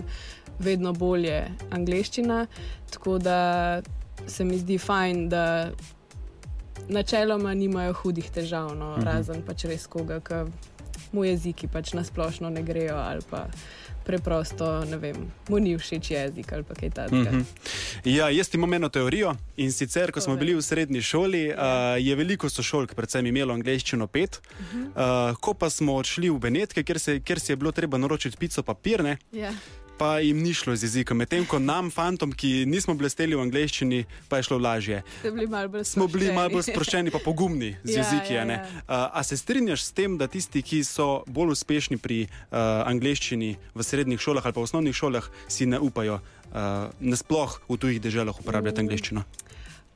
vedno 0.60 0.94
bolje 0.94 1.40
angliščina. 1.72 2.46
Tako 2.92 3.18
da 3.18 3.82
se 4.28 4.44
mi 4.46 4.58
zdi 4.58 4.78
fajn, 4.78 5.30
da 5.30 5.72
načeloma 6.90 7.54
nimajo 7.54 7.94
hudih 7.94 8.30
težav, 8.32 8.76
no, 8.76 8.92
Mhm. 8.98 9.04
razen 9.06 9.42
pač 9.42 9.66
res 9.66 9.88
koga, 9.88 10.20
ki 10.20 10.34
mu 11.12 11.26
jeziki 11.26 11.68
pač 11.68 11.94
nasplošno 11.94 12.50
ne 12.50 12.64
grejo 12.64 12.96
ali 12.98 13.22
pa 13.30 13.48
preprosto, 14.06 14.86
ne 14.86 14.98
vem, 14.98 15.16
mu 15.50 15.60
ni 15.60 15.76
všeč 15.78 16.12
jezik 16.12 16.54
ali 16.54 16.64
kaj 16.64 16.90
takega. 16.90 17.32
Mhm. 17.32 17.42
Ja, 18.06 18.30
jaz 18.30 18.50
imam 18.54 18.74
eno 18.74 18.90
teorijo 18.90 19.36
in 19.58 19.72
sicer, 19.72 20.12
ko 20.12 20.22
smo 20.22 20.34
Povej. 20.34 20.40
bili 20.46 20.56
v 20.58 20.62
srednji 20.62 21.02
šoli, 21.02 21.44
uh, 21.54 21.56
je 22.02 22.16
veliko 22.16 22.50
sošolk, 22.50 22.96
predvsem 22.96 23.26
imelo 23.26 23.54
angliščino 23.54 24.08
pet. 24.08 24.42
Uh, 24.74 25.38
ko 25.40 25.54
pa 25.54 25.70
smo 25.70 25.96
odšli 26.02 26.30
v 26.30 26.40
Benetke, 26.40 26.84
kjer, 26.84 27.00
se, 27.00 27.20
kjer 27.20 27.40
si 27.40 27.52
je 27.52 27.56
bilo 27.56 27.72
treba 27.72 27.98
naročiti 27.98 28.38
pico 28.38 28.64
papirne, 28.64 29.18
Ja. 29.32 29.52
Pa 30.02 30.18
jim 30.20 30.42
ni 30.42 30.50
šlo 30.54 30.74
z 30.76 30.84
jezikom. 30.84 31.18
Medtem 31.18 31.46
ko 31.46 31.60
nam, 31.62 31.92
fantom, 31.94 32.32
ki 32.34 32.66
nismo 32.66 32.96
blesteli 32.98 33.38
v 33.38 33.44
angliščini, 33.46 34.00
pa 34.26 34.40
je 34.40 34.48
šlo 34.50 34.58
lažje. 34.58 35.04
Bili 35.22 35.46
Smo 35.86 36.08
bili 36.10 36.34
malo 36.34 36.50
bolj 36.50 36.72
sproščeni, 36.72 37.14
pa 37.14 37.22
pogumni 37.22 37.76
z 37.84 37.92
Ja, 37.94 38.02
jeziki. 38.02 38.34
ja, 38.34 38.46
ja. 38.50 38.58
Uh, 38.66 39.14
a 39.14 39.22
se 39.24 39.38
strinjaš 39.38 39.84
s 39.86 39.92
tem, 39.94 40.18
da 40.18 40.26
tisti, 40.26 40.66
ki 40.66 40.82
so 40.84 41.22
bolj 41.30 41.54
uspešni 41.54 42.02
pri 42.02 42.24
uh, 42.26 42.58
angliščini 42.90 43.52
v 43.78 43.86
srednjih 43.86 44.18
šolah 44.18 44.42
ali 44.42 44.58
pa 44.58 44.66
osnovnih 44.66 44.96
šolah, 44.96 45.30
si 45.46 45.70
ne 45.70 45.78
upajo 45.78 46.18
uh, 46.18 46.90
nasploh 47.00 47.62
v 47.70 47.78
tujih 47.78 48.02
državah 48.02 48.42
uporabljati 48.42 48.82
Mm. 48.82 48.86
angliščino? 48.88 49.22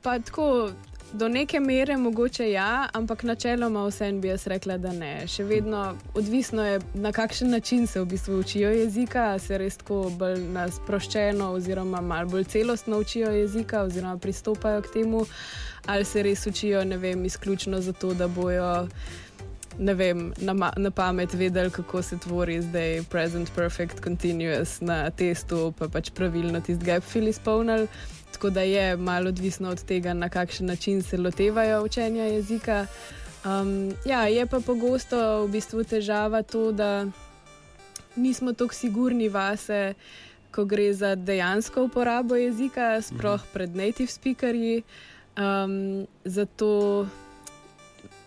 Pa 0.06 0.18
tako, 0.22 0.70
do 1.16 1.28
neke 1.28 1.60
mere 1.60 1.96
mogoče 1.96 2.50
ja, 2.50 2.88
ampak 2.92 3.22
načeloma 3.22 3.86
vsem 3.86 4.20
bi 4.20 4.28
jaz 4.28 4.46
rekla, 4.46 4.76
da 4.78 4.92
ne. 4.92 5.26
Še 5.28 5.44
vedno 5.48 5.94
odvisno 6.14 6.64
je, 6.66 6.80
na 6.94 7.12
kakšen 7.12 7.50
način 7.50 7.86
se 7.86 8.00
v 8.00 8.06
bistvu 8.10 8.40
učijo 8.40 8.70
jezika, 8.70 9.38
se 9.38 9.58
res 9.58 9.78
tako 9.80 10.10
bolj 10.18 10.42
na 10.52 10.66
sproščeno 10.70 11.50
oziroma 11.56 12.00
malo 12.00 12.28
bolj 12.36 12.44
celostno 12.52 12.98
učijo 13.00 13.30
jezika 13.32 13.82
oziroma 13.88 14.18
pristopajo 14.18 14.82
k 14.82 14.92
temu, 14.98 15.24
ali 15.86 16.04
se 16.04 16.22
res 16.22 16.46
učijo, 16.46 16.84
ne 16.84 16.96
vem, 16.96 17.24
izključno 17.24 17.80
zato, 17.80 18.14
da 18.14 18.28
bojo. 18.28 18.88
Ne 19.78 19.92
vem, 19.94 20.30
na, 20.40 20.70
na 20.76 20.90
pamet 20.90 21.34
vedeli, 21.36 21.70
kako 21.70 22.00
se 22.02 22.16
tvori 22.18 22.62
zdaj 22.64 23.02
present 23.12 23.50
perfect 23.54 24.00
continuous 24.04 24.78
na 24.80 25.10
testu, 25.10 25.74
pa 25.78 25.88
pač 25.92 26.08
pravilno 26.16 26.60
tisti 26.64 26.84
gap 26.84 27.04
fill 27.04 27.28
izpolnili. 27.28 27.88
Tako 28.36 28.50
da 28.50 28.60
je 28.60 28.96
malo 28.96 29.28
odvisno 29.28 29.70
od 29.70 29.84
tega, 29.84 30.12
na 30.14 30.28
kakšen 30.28 30.66
način 30.66 31.02
se 31.02 31.16
lotevajo 31.16 31.84
učenja 31.84 32.24
jezika. 32.24 32.86
Um, 33.44 33.92
ja, 34.04 34.26
je 34.26 34.46
pa 34.46 34.60
pogosto 34.60 35.44
v 35.44 35.48
bistvu 35.48 35.84
težava 35.84 36.42
to, 36.42 36.72
da 36.72 37.06
nismo 38.16 38.52
tako 38.52 38.74
sigurni 38.74 39.28
vase, 39.28 39.94
ko 40.50 40.64
gre 40.64 40.92
za 40.92 41.14
dejansko 41.14 41.84
uporabo 41.84 42.36
jezika, 42.36 43.00
sploh 43.02 43.40
pred 43.52 43.76
native 43.76 44.12
speakerji. 44.12 44.82
Um, 45.36 46.06
zato 46.24 47.06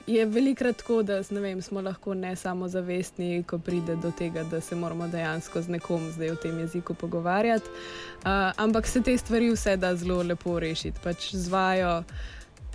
je 0.10 0.26
velikrat 0.26 0.78
tako, 0.78 1.04
da 1.04 1.22
vem, 1.30 1.62
smo 1.62 1.82
lahko 1.82 2.14
ne 2.14 2.36
samo 2.36 2.68
zavestni, 2.68 3.44
ko 3.44 3.60
pride 3.60 3.96
do 3.96 4.12
tega, 4.12 4.44
da 4.44 4.62
se 4.62 4.76
moramo 4.76 5.08
dejansko 5.08 5.62
z 5.62 5.70
nekom 5.70 6.12
zdaj 6.12 6.32
v 6.32 6.36
tem 6.42 6.60
jeziku 6.60 6.94
pogovarjati. 6.94 7.70
Uh, 7.70 8.52
ampak 8.58 8.88
se 8.88 9.02
te 9.02 9.18
stvari 9.18 9.52
vse 9.54 9.78
da 9.78 9.96
zelo 9.96 10.24
lepo 10.24 10.60
rešiti, 10.60 11.00
pač 11.04 11.34
zvajo. 11.36 12.04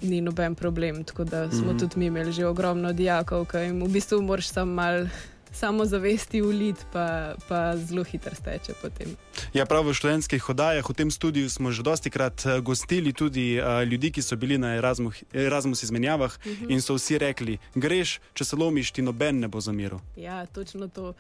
Ni 0.03 0.21
noben 0.21 0.55
problem, 0.55 1.05
tako 1.05 1.25
da 1.25 1.51
smo 1.51 1.61
mm. 1.61 1.69
-hmm. 1.69 1.81
tudi 1.81 1.99
mi 1.99 2.07
imeli 2.07 2.33
že 2.33 2.47
ogromno 2.47 2.93
dijakov, 2.93 3.47
ki 3.47 3.57
jim 3.57 3.85
v 3.85 3.89
bistvu 3.89 4.23
moraš 4.23 4.49
samo 4.49 4.73
malo 4.73 5.07
samozavesti 5.55 6.43
uliti, 6.43 6.85
pa, 6.93 7.35
pa 7.49 7.77
zelo 7.77 8.05
hitro 8.05 8.35
steče 8.35 8.75
potem. 8.83 9.17
Ja, 9.55 9.67
prav 9.67 9.87
v 9.87 9.95
študentskih 9.95 10.49
oddajah 10.51 10.85
v 10.89 10.95
tem 10.95 11.11
studiu 11.11 11.51
smo 11.51 11.71
že 11.71 11.83
dosti 11.83 12.11
krat 12.11 12.47
eh, 12.47 12.61
gostili 12.61 13.13
tudi 13.13 13.59
uh, 13.59 13.83
ljudi, 13.87 14.11
ki 14.11 14.23
so 14.23 14.37
bili 14.37 14.59
na 14.59 14.75
Erasmus, 14.77 15.23
Erasmus 15.33 15.83
izmenjavah 15.83 16.33
uh 16.35 16.45
-huh. 16.45 16.71
in 16.71 16.83
so 16.83 16.95
vsi 16.95 17.19
rekli: 17.19 17.59
greš, 17.75 18.21
če 18.35 18.45
se 18.45 18.57
lomiš, 18.57 18.91
ti 18.91 19.03
noben 19.03 19.41
ne 19.41 19.49
bo 19.49 19.61
zamiral. 19.61 20.01
Ja, 20.17 20.47
točno 20.47 20.89
to. 20.89 21.15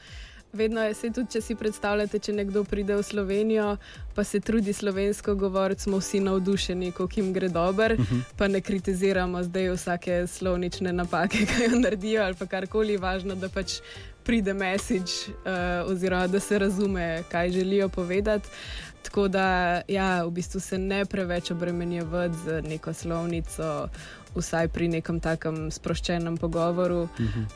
Vedno 0.54 0.82
je 0.82 0.94
se 0.94 1.10
tudi, 1.10 1.32
če 1.32 1.40
si 1.40 1.54
predstavljate, 1.58 2.18
če 2.18 2.32
nekdo 2.32 2.62
pride 2.64 2.94
v 2.94 3.02
Slovenijo, 3.02 3.76
pa 4.14 4.24
se 4.24 4.38
trudi 4.40 4.72
slovensko 4.72 5.34
govoriti, 5.34 5.82
smo 5.82 5.98
vsi 5.98 6.20
navdušeni, 6.20 6.92
kako 6.92 7.20
jim 7.20 7.32
gre 7.32 7.48
dobro, 7.48 7.94
uh 7.94 8.00
-huh. 8.00 8.20
pa 8.36 8.48
ne 8.48 8.60
kritiziramo 8.60 9.42
zdaj 9.42 9.70
vsake 9.70 10.26
slovnične 10.26 10.92
napake, 10.92 11.38
ki 11.50 11.62
jo 11.62 11.78
naredijo 11.80 12.22
ali 12.22 12.34
pa 12.34 12.46
karkoli, 12.46 12.96
važno, 12.96 13.34
da 13.34 13.48
pač 13.48 13.80
pride 14.24 14.54
message 14.54 15.12
uh, 15.28 15.90
oziroma 15.90 16.26
da 16.26 16.40
se 16.40 16.58
razume, 16.58 17.22
kaj 17.28 17.50
želijo 17.50 17.88
povedati. 17.88 18.48
Tako 19.02 19.28
da, 19.28 19.80
ja, 19.88 20.24
v 20.24 20.30
bistvu 20.30 20.60
se 20.60 20.78
ne 20.78 21.04
preveč 21.04 21.50
obremenjevati 21.50 22.34
z 22.44 22.62
neko 22.62 22.92
slovnico, 22.92 23.88
vsaj 24.34 24.68
pri 24.68 24.88
nekem 24.88 25.20
takem 25.20 25.68
sproščenem 25.70 26.36
pogovoru, 26.40 27.04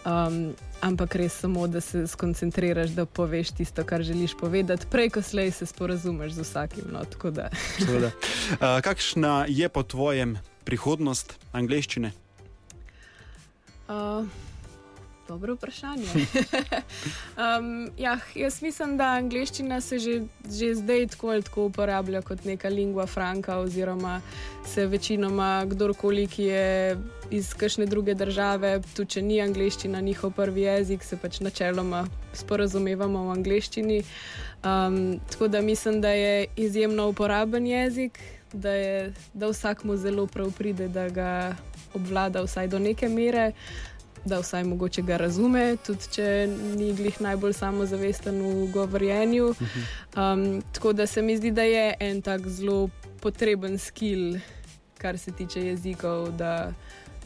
um, 0.06 0.36
ampak 0.84 1.16
res 1.18 1.40
samo, 1.40 1.66
da 1.66 1.80
se 1.80 2.06
skoncentriraš, 2.06 2.92
da 2.94 3.06
poveš 3.06 3.50
tisto, 3.58 3.84
kar 3.84 4.02
želiš 4.02 4.36
povedati. 4.40 4.86
Prej, 4.90 5.10
ko 5.10 5.22
slej 5.22 5.50
se 5.50 5.66
sporazumeš 5.66 6.38
z 6.38 6.46
vsakim. 6.46 6.92
No. 6.92 7.02
Uh, 7.02 8.80
kakšna 8.86 9.46
je 9.48 9.68
po 9.68 9.82
tvojem 9.82 10.38
prihodnost 10.64 11.38
angleščine? 11.52 12.12
Uh, 13.88 14.28
dobro 15.28 15.54
vprašanje. 15.54 16.06
um, 17.44 17.90
ja, 17.98 18.18
jaz 18.34 18.62
mislim, 18.62 18.96
da 18.96 19.04
angliščina 19.04 19.80
se 19.80 19.98
že, 19.98 20.22
že 20.50 20.74
zdaj 20.74 21.06
tako 21.06 21.30
ali 21.30 21.42
tako 21.42 21.64
uporablja 21.68 22.22
kot 22.22 22.44
neka 22.44 22.68
lingua 22.68 23.06
franca, 23.06 23.58
oziroma 23.58 24.20
se 24.66 24.86
večinoma 24.86 25.64
kdorkoli, 25.68 26.26
ki 26.26 26.42
je 26.42 26.96
iz 27.30 27.52
kakšne 27.54 27.86
druge 27.86 28.14
države, 28.14 28.80
tudi 28.96 29.10
če 29.10 29.22
ni 29.22 29.40
angliščina 29.40 30.00
njihov 30.00 30.32
prvi 30.36 30.64
jezik, 30.64 31.04
se 31.04 31.16
pač 31.16 31.40
načeloma 31.40 32.06
sporazumevamo 32.32 33.26
v 33.28 33.36
angliščini. 33.36 34.02
Um, 34.64 35.20
tako 35.30 35.48
da 35.48 35.60
mislim, 35.60 36.00
da 36.00 36.10
je 36.10 36.46
izjemno 36.56 37.08
uporaben 37.08 37.66
jezik, 37.66 38.18
da, 38.52 38.72
je, 38.72 39.12
da 39.34 39.48
vsakmu 39.52 39.96
zelo 39.96 40.26
prav 40.26 40.52
pride, 40.58 40.88
da 40.88 41.08
ga 41.08 41.56
obvlada 41.94 42.42
vsaj 42.42 42.68
do 42.68 42.78
neke 42.78 43.08
mere, 43.08 43.52
da 44.24 44.40
vsaj 44.40 44.64
mogoče 44.64 45.02
ga 45.02 45.16
razume, 45.16 45.76
tudi 45.86 46.10
če 46.12 46.26
ni 46.76 46.92
glih 46.96 47.20
najbolj 47.20 47.52
samozavesten 47.52 48.40
v 48.42 48.68
govorjenju. 48.72 49.52
Um, 50.16 50.62
tako 50.72 50.92
da 50.92 51.06
se 51.06 51.22
mi 51.22 51.36
zdi, 51.36 51.50
da 51.50 51.62
je 51.62 51.94
en 52.00 52.22
tak 52.22 52.48
zelo 52.48 52.88
potreben 53.20 53.78
skill, 53.78 54.38
kar 54.98 55.18
se 55.18 55.32
tiče 55.32 55.66
jezikov, 55.66 56.30
da 56.36 56.72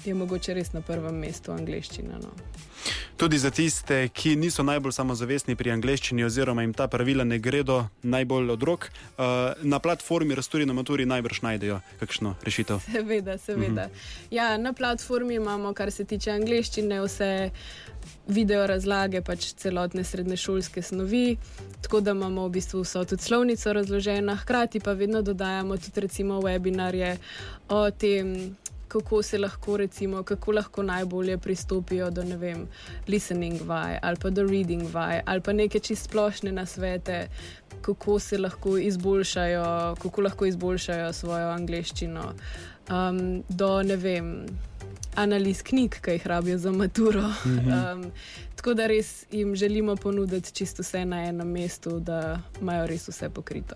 je 0.05 0.15
mogoče 0.15 0.55
res 0.55 0.73
na 0.73 0.81
prvem 0.81 1.15
mestu 1.15 1.53
angliščina. 1.53 2.19
No. 2.23 2.31
Tudi 3.17 3.39
za 3.39 3.51
tiste, 3.51 4.09
ki 4.09 4.37
niso 4.37 4.63
najbolj 4.63 4.93
samozavestni 4.93 5.57
pri 5.57 5.71
angleščini, 5.77 6.25
oziroma 6.25 6.65
jim 6.65 6.73
ta 6.75 6.89
pravila 6.91 7.25
ne 7.25 7.39
gredo 7.39 7.85
najbolj 8.03 8.51
od 8.51 8.63
rok, 8.63 8.89
uh, 8.91 9.25
na 9.63 9.79
platformi 9.79 10.35
Rasturi 10.35 10.67
na 10.67 10.73
Maturi 10.73 11.07
najbrž 11.07 11.43
najdejo 11.43 11.81
kakšno 12.01 12.35
rešitev. 12.43 12.83
Seveda, 12.93 13.39
seveda. 13.39 13.87
Mhm. 13.87 14.01
Ja, 14.31 14.57
na 14.59 14.73
platformi 14.73 15.35
imamo, 15.35 15.73
kar 15.75 15.93
se 15.93 16.05
tiče 16.05 16.31
angleščine, 16.31 17.01
vse 17.05 17.51
video 18.27 18.67
razlage, 18.67 19.23
pač 19.23 19.53
celotne 19.59 20.05
srednješolske 20.05 20.83
snovi, 20.83 21.37
tako 21.83 22.01
da 22.01 22.11
imamo 22.11 22.49
v 22.49 22.57
bistvu 22.59 22.83
vso 22.83 23.05
tudi 23.05 23.23
slovnico 23.23 23.73
razloženo, 23.73 24.37
hkrati 24.37 24.81
pa 24.81 24.93
vedno 24.93 25.23
dodajamo 25.23 25.77
tudi 25.77 26.01
recimo 26.01 26.41
webinarje 26.41 27.17
o 27.69 27.91
tem 27.91 28.57
kako 28.93 29.23
se 29.23 29.39
lahko, 29.39 29.77
recimo, 29.77 30.23
kako 30.23 30.53
lahko 30.53 30.83
najbolje 30.83 31.39
pristopijo 31.39 32.11
do 32.11 32.23
vem, 32.37 32.67
listening 33.09 33.61
vaj 33.65 33.99
ali 34.03 34.17
pa 34.17 34.31
do 34.31 34.43
reading 34.43 34.83
vaj 34.93 35.21
ali 35.27 35.41
pa 35.41 35.53
neke 35.53 35.79
čist 35.79 36.05
splošne 36.05 36.53
nasvete, 36.53 37.29
kako 37.81 38.19
se 38.19 38.39
lahko 38.39 38.77
izboljšajo, 38.79 39.95
kako 40.03 40.21
lahko 40.21 40.47
izboljšajo 40.47 41.13
svojo 41.13 41.49
angliščino. 41.49 42.35
Um, 42.91 43.43
do 43.49 43.83
ne 43.83 43.97
vem. 43.97 44.47
Analiz 45.15 45.63
knjig, 45.63 45.97
ki 46.01 46.11
jih 46.11 46.27
rabijo 46.27 46.59
za 46.59 46.73
maturo. 46.73 47.25
Um, 47.47 48.05
tako 48.57 48.75
da 48.75 48.87
res 48.87 49.25
jim 49.31 49.57
želimo 49.57 49.97
ponuditi 49.97 50.53
čisto 50.53 50.83
vse 50.83 51.05
na 51.05 51.25
enem 51.25 51.49
mestu, 51.49 52.01
da 52.01 52.41
imajo 52.61 52.87
res 52.87 53.09
vse 53.09 53.31
pokrito. 53.31 53.75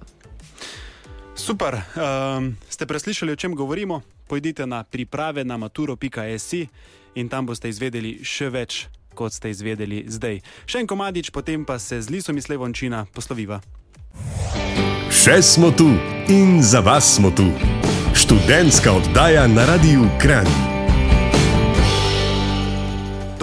Super, 1.37 1.75
um, 1.75 2.57
ste 2.69 2.87
preslišali, 2.87 3.33
o 3.33 3.37
čem 3.37 3.55
govorimo? 3.55 4.01
Pojdite 4.29 4.67
na 4.67 4.83
priprave 4.85 5.45
na 5.45 5.57
maturo.si 5.57 6.69
in 7.15 7.29
tam 7.29 7.47
boste 7.47 7.69
izvedeli 7.69 8.21
še 8.25 8.51
več, 8.51 8.87
kot 9.15 9.33
ste 9.33 9.51
izvedeli 9.51 10.05
zdaj. 10.09 10.43
Še 10.67 10.85
en 10.85 10.91
komadič, 10.91 11.33
potem 11.33 11.65
pa 11.65 11.79
se 11.79 12.03
z 12.03 12.13
lisom 12.13 12.37
iz 12.37 12.51
Levončina 12.53 13.07
posloviva. 13.15 13.63
Še 15.11 15.41
smo 15.43 15.73
tu 15.73 15.89
in 16.29 16.61
za 16.63 16.85
vas 16.85 17.17
smo 17.17 17.31
tu. 17.31 17.49
Študentska 18.17 18.93
oddaja 18.93 19.47
na 19.49 19.67
radiju 19.67 20.09
Kran. 20.21 20.76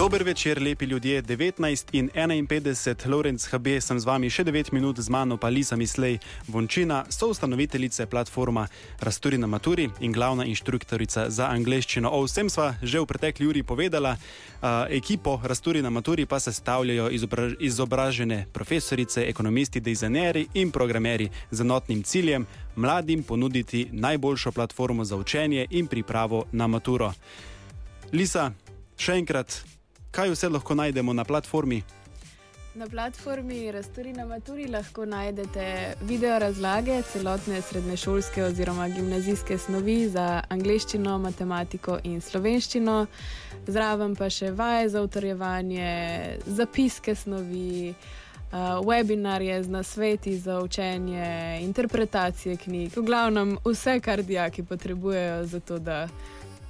Dober 0.04 0.22
večer, 0.22 0.62
lepi 0.62 0.84
ljudje. 0.84 1.22
19 1.22 1.88
in 1.92 2.10
51, 2.14 3.08
Lorenz 3.08 3.46
HB, 3.46 3.80
sem 3.80 4.00
z 4.00 4.04
vami 4.04 4.28
še 4.28 4.44
9 4.44 4.68
minut, 4.76 5.00
z 5.00 5.08
mano 5.08 5.38
pa 5.40 5.48
Lisa 5.48 5.78
Mislej 5.80 6.18
Vončina, 6.44 7.06
soustanoviteljice 7.08 8.04
platforma 8.06 8.66
Rasturi 9.00 9.38
na 9.40 9.46
Maturi 9.46 9.88
in 10.04 10.12
glavna 10.12 10.44
inštruktorica 10.44 11.30
za 11.30 11.48
angleščino. 11.48 12.12
O 12.12 12.20
vsem 12.28 12.52
sva 12.52 12.74
že 12.82 13.00
v 13.00 13.08
pretekli 13.08 13.48
uri 13.48 13.62
povedala. 13.64 14.12
Uh, 14.12 14.84
ekipo 14.92 15.40
Rasturi 15.40 15.80
na 15.80 15.88
Maturi 15.88 16.28
pa 16.28 16.36
sestavljajo 16.36 17.08
izobraž 17.08 17.56
izobražene 17.60 18.44
profesorice, 18.52 19.24
ekonomisti, 19.24 19.80
dizajneri 19.80 20.48
in 20.54 20.68
programeri 20.70 21.30
z 21.50 21.64
enotnim 21.64 22.02
ciljem 22.04 22.44
mladim 22.76 23.22
ponuditi 23.24 23.88
najboljšo 23.92 24.52
platformo 24.52 25.04
za 25.04 25.16
učenje 25.16 25.66
in 25.70 25.86
pripravo 25.86 26.44
na 26.52 26.66
maturo. 26.66 27.14
Lisa, 28.12 28.52
še 29.00 29.16
enkrat 29.16 29.73
kaj 30.14 30.30
vse 30.30 30.48
lahko 30.48 30.74
najdemo 30.74 31.12
na 31.12 31.24
platformi? 31.24 31.82
Na 32.74 32.86
platformi 32.86 33.72
Rasturi 33.72 34.12
na 34.12 34.26
Maturi 34.26 34.66
lahko 34.66 35.04
najdete 35.06 35.94
video 36.02 36.38
razlage 36.38 37.02
celotne 37.12 37.62
srednješolske 37.62 38.44
oziroma 38.44 38.88
gimnazijske 38.88 39.58
snovi 39.58 40.08
za 40.08 40.42
angliščino, 40.48 41.18
matematiko 41.18 41.98
in 42.02 42.20
slovenščino, 42.20 43.06
zraven 43.66 44.14
pa 44.16 44.30
še 44.30 44.50
vaje 44.50 44.88
za 44.88 45.02
utrjevanje, 45.02 45.90
zapiske 46.46 47.14
snovi, 47.14 47.90
uh, 47.90 48.58
webinarje 48.86 49.62
z 49.62 49.70
nasveti 49.70 50.36
za 50.38 50.60
učenje, 50.60 51.58
interpretacije 51.62 52.56
knjig, 52.56 52.96
v 52.96 53.02
glavnem 53.02 53.58
vse, 53.64 54.00
kar 54.00 54.22
dijaki 54.22 54.62
potrebujejo 54.62 55.46
za 55.46 55.60
to, 55.60 55.78
da 55.78 56.08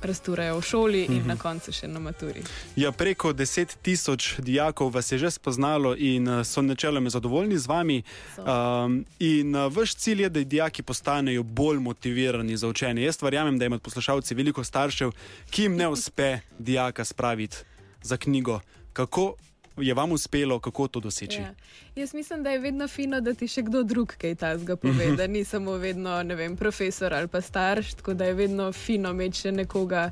rasturajo 0.05 0.59
v 0.59 0.63
šoli 0.63 1.03
in 1.05 1.19
mhm. 1.19 1.29
na 1.29 1.37
koncu 1.37 1.73
še 1.73 1.89
na 1.89 2.01
maturi. 2.01 2.43
Ja, 2.77 2.93
preko 2.93 3.33
deset 3.33 3.77
tisoč 3.83 4.35
dijakov 4.39 4.93
vas 4.95 5.13
je 5.13 5.19
že 5.19 5.31
spoznalo 5.31 5.95
in 5.97 6.29
eh, 6.29 6.45
so 6.45 6.63
načeloma 6.63 7.11
zadovoljni 7.11 7.59
z 7.59 7.67
vami. 7.67 8.03
Um, 8.39 9.05
in 9.19 9.57
uh, 9.57 9.73
vaš 9.73 9.95
cilj 9.95 10.23
je, 10.23 10.29
da 10.29 10.45
dijaki 10.45 10.83
postanejo 10.83 11.43
bolj 11.43 11.79
motivirani 11.79 12.57
za 12.57 12.69
učenje. 12.69 13.03
Jaz 13.03 13.23
verjamem, 13.23 13.59
da 13.59 13.65
imajo 13.65 13.81
poslušalci 13.81 14.35
veliko 14.35 14.65
staršev, 14.65 15.13
ki 15.51 15.63
jim 15.63 15.77
ne 15.77 15.89
uspe 15.89 16.39
dijaka 16.59 17.05
spraviti 17.05 17.57
za 18.03 18.17
knjigo. 18.17 18.61
Kako 18.93 19.35
je 19.77 19.95
vam 19.95 20.13
uspelo, 20.13 20.59
kako 20.59 20.89
to 20.89 21.01
doseči? 21.01 21.41
Ja. 21.41 21.55
Jaz 21.97 22.15
mislim, 22.15 22.43
da 22.43 22.51
je 22.51 22.59
vedno 22.59 22.89
fino, 22.89 23.21
da 23.21 23.35
ti 23.35 23.49
še 23.49 23.63
kdo 23.63 23.83
drug 23.83 24.15
kaj 24.19 24.35
tasga 24.35 24.77
pove, 24.77 25.13
da 25.17 25.27
ni 25.27 25.45
samo 25.45 25.73
vedno 25.73 26.23
vem, 26.37 26.57
profesor 26.57 27.15
ali 27.15 27.29
pa 27.29 27.41
starš, 27.41 27.95
tako 27.95 28.15
da 28.15 28.25
je 28.25 28.35
vedno 28.35 28.73
fino 28.73 29.11
imeti 29.11 29.39
še 29.39 29.53
nekoga. 29.53 30.11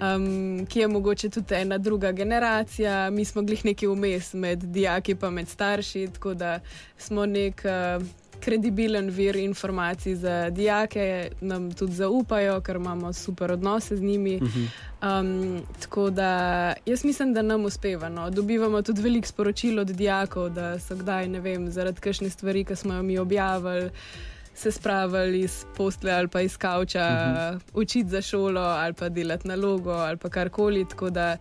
Um, 0.00 0.66
ki 0.70 0.80
je 0.80 0.88
mogoče 0.88 1.28
tudi 1.28 1.54
ena 1.54 1.78
druga 1.78 2.12
generacija, 2.12 3.10
mi 3.10 3.24
smo 3.24 3.42
glih 3.42 3.64
neki 3.64 3.86
vmes 3.86 4.32
med 4.34 4.62
dijaki 4.62 5.12
in 5.12 5.34
med 5.34 5.48
starši, 5.48 6.08
tako 6.14 6.34
da 6.34 6.60
smo 6.98 7.26
nek 7.26 7.62
uh, 7.64 8.06
kredibilen 8.40 9.10
vir 9.10 9.36
informacij 9.36 10.14
za 10.14 10.50
dijake, 10.50 11.30
nam 11.40 11.70
tudi 11.72 11.92
zaupajo, 11.92 12.60
ker 12.60 12.76
imamo 12.76 13.12
super 13.12 13.52
odnose 13.52 13.96
z 13.96 14.02
njimi. 14.02 14.40
Um, 15.02 15.62
tako 15.80 16.10
da 16.10 16.30
jaz 16.86 17.04
mislim, 17.04 17.34
da 17.34 17.42
nam 17.42 17.64
uspeva. 17.64 18.08
No. 18.08 18.30
Dobivamo 18.30 18.82
tudi 18.82 19.02
veliko 19.02 19.28
sporočil 19.28 19.78
od 19.80 19.86
dijakov, 19.86 20.50
da 20.50 20.78
so 20.78 20.96
kdaj, 20.96 21.28
ne 21.28 21.40
vem, 21.40 21.70
zaradi 21.70 22.00
kakšne 22.00 22.30
stvari, 22.30 22.64
ki 22.64 22.76
smo 22.76 22.94
jo 22.94 23.02
mi 23.02 23.18
objavili. 23.18 23.90
Se 24.54 24.72
spravili 24.72 25.40
iz 25.40 25.64
postle 25.76 26.12
ali 26.12 26.28
pa 26.28 26.40
iz 26.40 26.56
kavča, 26.56 27.00
uh 27.00 27.38
-huh. 27.38 27.60
učiti 27.74 28.08
za 28.08 28.22
šolo 28.22 28.60
ali 28.60 28.94
pa 28.94 29.08
delati 29.08 29.48
nalogo 29.48 29.90
ali 29.90 30.18
karkoli. 30.18 30.88
Tako 30.88 31.10
da 31.10 31.36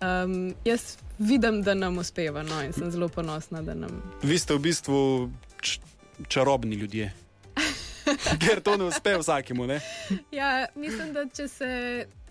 um, 0.00 0.54
jaz 0.64 0.96
vidim, 1.18 1.62
da 1.62 1.74
nam 1.74 1.98
uspeva 1.98 2.42
no, 2.42 2.62
in 2.62 2.72
sem 2.72 2.90
zelo 2.90 3.08
ponosna, 3.08 3.62
da 3.62 3.74
nam. 3.74 4.02
Vi 4.22 4.38
ste 4.38 4.54
v 4.54 4.58
bistvu 4.58 5.30
čarobni 6.28 6.76
ljudje. 6.76 7.12
Ker 8.42 8.60
to 8.60 8.76
ne 8.76 8.84
uspe 8.84 9.16
vsakemu. 9.18 9.66
Ne? 9.66 9.80
Ja, 10.32 10.66
mislim, 10.74 11.12
da 11.12 11.24
če 11.34 11.48
se 11.48 11.70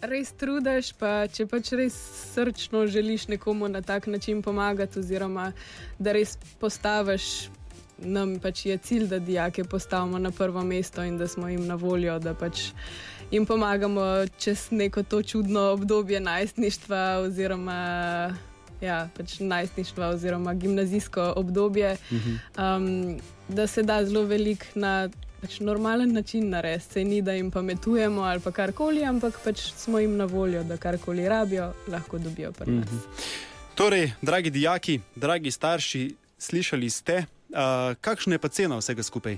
res 0.01 0.31
trudiš, 0.39 0.93
pa 0.99 1.25
če 1.31 1.47
pač 1.49 1.71
res 1.77 1.95
srčno 2.33 2.85
želiš 2.91 3.27
nekomu 3.31 3.67
na 3.71 3.81
tak 3.81 4.07
način 4.07 4.41
pomagati, 4.41 4.99
oziroma 4.99 5.51
da 5.99 6.13
res 6.15 6.37
postaviš, 6.59 7.49
nam 7.97 8.37
pač 8.43 8.65
je 8.65 8.77
cilj, 8.77 9.07
da 9.07 9.19
dijake 9.19 9.63
postavimo 9.63 10.19
na 10.19 10.31
prvo 10.31 10.63
mesto 10.63 11.03
in 11.03 11.17
da 11.17 11.27
smo 11.27 11.47
jim 11.47 11.67
na 11.67 11.75
voljo, 11.75 12.19
da 12.19 12.33
pač 12.33 12.71
jim 13.31 13.45
pomagamo 13.45 14.25
čez 14.37 14.67
neko 14.71 15.03
to 15.03 15.23
čudno 15.23 15.71
obdobje 15.71 16.19
najstništva 16.19 17.23
oziroma 17.25 17.79
ja, 18.83 19.09
pač 19.17 19.39
najstništva 19.39 20.07
oziroma 20.07 20.53
gimnazijsko 20.53 21.33
obdobje, 21.35 21.97
um, 22.57 23.19
da 23.47 23.67
se 23.67 23.83
da 23.83 24.05
zelo 24.05 24.25
velik 24.25 24.65
na 24.75 25.09
pač 25.41 25.59
normalen 25.59 26.13
način 26.13 26.49
narediti. 26.49 26.93
Se 26.93 27.03
ni, 27.03 27.21
da 27.21 27.33
jim 27.33 27.51
pametujemo 27.51 28.21
ali 28.21 28.39
pa 28.39 28.51
karkoli, 28.51 29.03
ampak 29.03 29.39
pač 29.43 29.71
smo 29.75 29.99
jim 29.99 30.17
na 30.17 30.25
voljo, 30.25 30.63
da 30.63 30.77
karkoli 30.77 31.29
rabijo, 31.29 31.73
lahko 31.87 32.17
dobijo 32.17 32.51
pri 32.51 32.71
nas. 32.71 32.91
Mhm. 32.91 32.97
Torej, 33.75 34.11
dragi 34.21 34.49
dijaki, 34.49 34.99
dragi 35.15 35.51
starši, 35.51 36.15
slišali 36.37 36.89
ste, 36.89 37.25
uh, 37.49 37.95
kakšna 38.01 38.35
je 38.35 38.39
pa 38.39 38.47
cena 38.47 38.77
vsega 38.77 39.03
skupaj? 39.03 39.37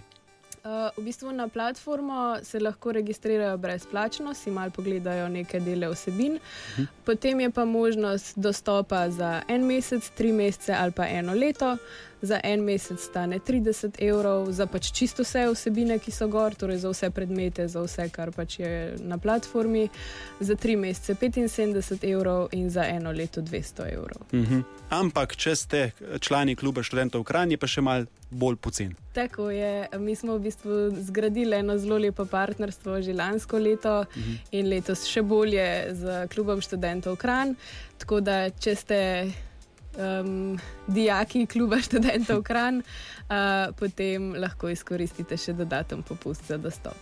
Uh, 0.65 0.71
v 0.97 1.03
bistvu 1.05 1.31
na 1.31 1.47
platformo 1.47 2.37
se 2.43 2.59
lahko 2.59 2.91
registrirajo 2.91 3.57
brezplačno, 3.57 4.33
si 4.33 4.51
malo 4.51 4.71
pogledajo 4.71 5.27
neke 5.29 5.59
dele 5.59 5.89
vsebin, 5.89 6.39
-huh. 6.39 6.85
potem 7.05 7.39
je 7.39 7.49
pa 7.49 7.65
možnost 7.65 8.37
dostopa 8.37 9.09
za 9.09 9.41
en 9.47 9.65
mesec, 9.65 10.09
tri 10.09 10.31
mesece 10.31 10.73
ali 10.73 10.91
pa 10.91 11.07
eno 11.07 11.33
leto 11.33 11.77
za 12.25 12.39
en 12.43 12.63
mesec 12.63 12.99
stane 12.99 13.39
30 13.39 14.01
evrov, 14.01 14.51
za 14.51 14.67
pač 14.67 14.91
čisto 14.91 15.23
vse 15.23 15.45
vsebine, 15.53 15.99
ki 15.99 16.11
so 16.11 16.27
gor, 16.27 16.55
torej 16.55 16.77
za 16.83 16.89
vse 16.89 17.09
predmete, 17.09 17.67
za 17.67 17.83
vse, 17.85 18.09
kar 18.09 18.31
pač 18.31 18.59
je 18.59 18.95
na 18.99 19.17
platformi, 19.17 19.87
za 20.39 20.55
tri 20.55 20.75
mesece 20.75 21.15
75 21.15 22.05
evrov 22.11 22.49
in 22.51 22.69
za 22.69 22.85
eno 22.87 23.11
leto 23.11 23.41
200 23.41 23.93
evrov. 23.93 24.25
Mhm. 24.33 24.61
Ampak, 24.89 25.35
če 25.35 25.55
ste 25.55 25.79
člani 26.19 26.55
kluba 26.55 26.83
študentov 26.83 27.21
v 27.21 27.25
Kranji, 27.25 27.57
pa 27.57 27.67
še 27.67 27.81
mal 27.81 28.05
bolj 28.29 28.55
pocen. 28.55 28.93
Tako 29.13 29.49
je. 29.49 29.87
Mi 29.99 30.15
smo 30.15 30.35
v 30.37 30.39
bistvu 30.49 30.91
zgradili 31.07 31.55
eno 31.55 31.77
zelo 31.77 31.97
lepo 31.97 32.25
partnerstvo 32.25 33.01
že 33.01 33.13
lansko 33.13 33.57
leto 33.57 33.99
uh 33.99 34.17
mhm. 34.17 34.31
-huh. 34.31 34.37
in 34.51 34.69
letos 34.69 35.05
še 35.07 35.21
bolje 35.21 35.95
z 35.95 36.27
klubom 36.27 36.61
študentov 36.61 37.15
Kran. 37.15 37.55
Tako 37.97 38.19
da, 38.21 38.49
če 38.49 38.75
ste 38.75 39.31
um, 39.97 40.57
dijaki 40.87 41.45
kluba 41.45 41.79
študentov 41.81 42.43
Kran, 42.43 42.81
uh, 42.81 43.75
potem 43.79 44.33
lahko 44.37 44.69
izkoristite 44.69 45.37
še 45.37 45.53
dodaten 45.53 46.03
popust 46.03 46.47
za 46.47 46.57
dostop. 46.57 46.97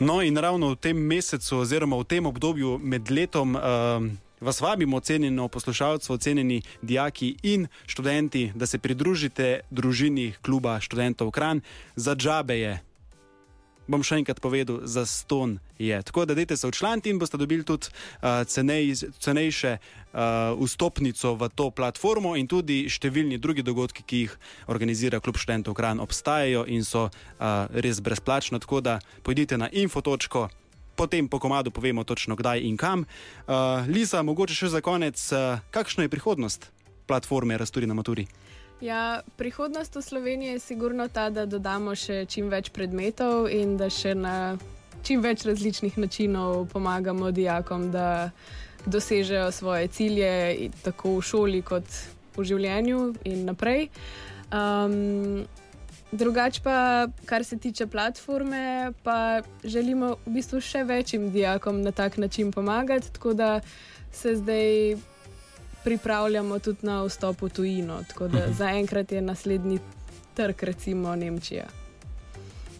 No, 0.00 0.22
in 0.22 0.36
ravno 0.36 0.74
v 0.74 0.80
tem 0.80 0.96
mesecu, 0.96 1.62
oziroma 1.62 1.98
v 2.00 2.08
tem 2.08 2.26
obdobju 2.26 2.78
med 2.82 3.10
letom. 3.10 3.56
Um, 3.56 4.10
vas 4.40 4.60
vabimo, 4.62 5.00
cenjeno 5.00 5.48
poslušalstvo, 5.48 6.16
cenjeni 6.22 6.60
dijaki 6.82 7.32
in 7.42 7.66
študenti, 7.86 8.52
da 8.54 8.66
se 8.66 8.78
pridružite 8.78 9.66
družini 9.70 10.34
kluba 10.42 10.78
študentov 10.80 11.30
Kran 11.34 11.60
za 11.96 12.14
džabe 12.14 12.58
je 12.58 12.78
bom 13.88 14.04
še 14.04 14.20
enkrat 14.20 14.40
povedal, 14.44 14.82
za 14.84 15.06
ston 15.08 15.56
je. 15.80 15.96
Tako 16.04 16.26
da 16.28 16.36
dajte 16.36 16.56
se 16.60 16.68
včlaniti 16.68 17.10
in 17.10 17.18
boste 17.18 17.40
dobili 17.40 17.64
tudi 17.64 17.88
uh, 17.88 18.44
cenej, 18.44 18.92
cenejše 19.18 19.78
uh, 20.18 20.58
vstopnico 20.58 21.34
v 21.38 21.48
to 21.54 21.70
platformo 21.70 22.34
in 22.34 22.50
tudi 22.50 22.88
številni 22.90 23.38
drugi 23.38 23.62
dogodki, 23.62 24.02
ki 24.02 24.22
jih 24.24 24.34
organizira 24.66 25.22
Klub 25.22 25.38
študentov 25.38 25.78
Kran, 25.78 26.02
obstajajo 26.02 26.66
in 26.66 26.82
so 26.82 27.06
uh, 27.06 27.70
res 27.70 28.02
brezplačno. 28.02 28.58
Tako 28.58 28.82
da 28.82 28.98
pojdite 29.22 29.58
na 29.58 29.70
infotočko. 29.70 30.48
Potem 30.98 31.30
po 31.30 31.38
komadu 31.38 31.70
povemo 31.70 32.02
točno 32.02 32.34
kdaj 32.34 32.66
in 32.66 32.74
kam. 32.74 33.06
Uh, 33.46 33.86
Lisa, 33.86 34.22
mogoče 34.26 34.54
še 34.54 34.74
za 34.74 34.82
konec, 34.82 35.14
uh, 35.30 35.62
kakšna 35.70 36.08
je 36.08 36.10
prihodnost 36.10 36.72
platforme 37.06 37.54
Rasturi 37.54 37.86
na 37.86 37.94
Maturi? 37.94 38.26
Ja, 38.80 39.22
prihodnost 39.38 39.96
v 39.96 40.02
Sloveniji 40.02 40.58
je 40.58 40.58
sigurno 40.58 41.08
ta, 41.08 41.30
da 41.30 41.46
dodamo 41.46 41.94
še 41.98 42.26
čim 42.30 42.50
več 42.50 42.70
predmetov 42.70 43.50
in 43.50 43.74
da 43.78 43.90
še 43.90 44.14
na 44.14 44.34
čim 45.02 45.20
več 45.20 45.44
različnih 45.44 45.98
načinov 45.98 46.66
pomagamo 46.72 47.30
dijakom, 47.30 47.90
da 47.90 48.30
dosežejo 48.86 49.52
svoje 49.52 49.88
cilje, 49.88 50.70
tako 50.82 51.18
v 51.18 51.22
šoli 51.22 51.62
kot 51.62 51.84
v 52.36 52.44
življenju 52.44 53.14
in 53.24 53.46
naprej. 53.48 53.88
Um, 54.52 55.46
Drugače 56.08 56.62
pa, 56.64 57.06
kar 57.28 57.44
se 57.44 57.58
tiče 57.60 57.86
platforme, 57.86 58.92
pa 59.04 59.42
želimo 59.64 60.14
v 60.24 60.38
bistvu 60.38 60.60
še 60.64 60.80
večjim 60.88 61.26
dijakom 61.34 61.82
na 61.82 61.92
tak 61.92 62.16
način 62.16 62.52
pomagati, 62.52 63.12
tako 63.12 63.34
da 63.36 63.60
se 64.12 64.32
zdaj 64.36 64.96
pripravljamo 65.84 66.58
tudi 66.58 66.86
na 66.86 67.02
vstop 67.04 67.42
v 67.42 67.48
tujino. 67.48 68.00
Tako 68.08 68.28
da 68.28 68.38
uh 68.38 68.44
mhm. 68.44 68.52
-huh. 68.52 68.56
zaenkrat 68.56 69.12
je 69.12 69.20
naslednji 69.20 69.78
trg, 70.34 70.62
recimo 70.62 71.16
Nemčija. 71.16 71.66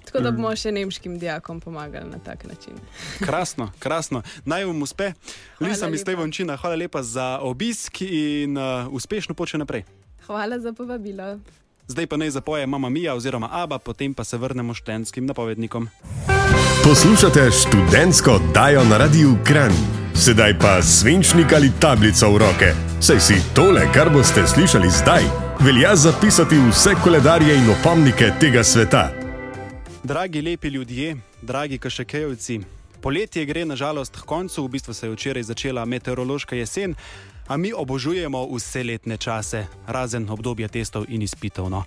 Tako 0.09 0.25
da 0.25 0.33
bomo 0.33 0.51
še 0.57 0.73
nemškim 0.73 1.19
dijakom 1.21 1.61
pomagali 1.61 2.11
na 2.11 2.19
tak 2.19 2.45
način. 2.49 2.81
krasno, 3.27 3.71
krasno. 3.79 4.23
Naj 4.45 4.65
vam 4.65 4.83
uspe. 4.83 5.13
Lisa 5.61 5.89
mi 5.89 5.99
ste 5.99 6.17
vončina, 6.17 6.57
hvala 6.57 6.77
lepa 6.77 7.03
za 7.03 7.39
obisk 7.43 8.03
in 8.03 8.57
uh, 8.57 8.89
uspešno 8.93 9.35
poče 9.35 9.59
naprej. 9.59 9.85
Hvala 10.27 10.59
za 10.59 10.73
povabilo. 10.73 11.39
Zdaj 11.89 12.07
pa 12.07 12.17
naj 12.17 12.31
zapoje 12.31 12.67
mama 12.67 12.89
Mija 12.89 13.15
oziroma 13.15 13.49
Aba, 13.53 13.79
potem 13.79 14.15
pa 14.15 14.25
se 14.25 14.37
vrnemo 14.37 14.75
študentskim 14.75 15.27
napovednikom. 15.27 15.89
Poslušate 16.85 17.51
študentsko 17.51 18.31
oddajo 18.31 18.85
na 18.85 18.99
radiju 18.99 19.37
Kran. 19.45 19.73
Sedaj 20.15 20.59
pa 20.59 20.83
svinčnik 20.83 21.53
ali 21.53 21.71
tablico 21.81 22.31
v 22.33 22.39
roke. 22.39 22.73
Saj 23.01 23.21
si 23.21 23.35
tole, 23.55 23.87
kar 23.95 24.11
boste 24.11 24.47
slišali 24.47 24.91
zdaj, 24.91 25.23
velja 25.61 25.97
zapisati 25.97 26.57
vse 26.71 26.95
koledarje 27.05 27.57
in 27.57 27.71
opomnike 27.71 28.33
tega 28.41 28.65
sveta. 28.65 29.18
Dragi 30.05 30.43
lepi 30.43 30.69
ljudje, 30.69 31.17
dragi 31.43 31.79
kašekejovci, 31.79 32.61
poletje 33.03 33.45
gre 33.45 33.65
nažalost 33.65 34.17
k 34.17 34.21
koncu, 34.21 34.65
v 34.65 34.69
bistvu 34.69 34.95
se 34.95 35.07
je 35.07 35.13
včeraj 35.13 35.43
začela 35.43 35.85
meteorološka 35.85 36.57
jesen. 36.57 36.95
A 37.49 37.57
mi 37.57 37.73
obožujemo 37.73 38.47
vse 38.55 38.83
letne 38.85 39.17
čase, 39.17 39.67
razen 39.87 40.31
obdobja 40.31 40.69
testov 40.69 41.05
in 41.09 41.23
izpitov. 41.23 41.71
No. 41.71 41.85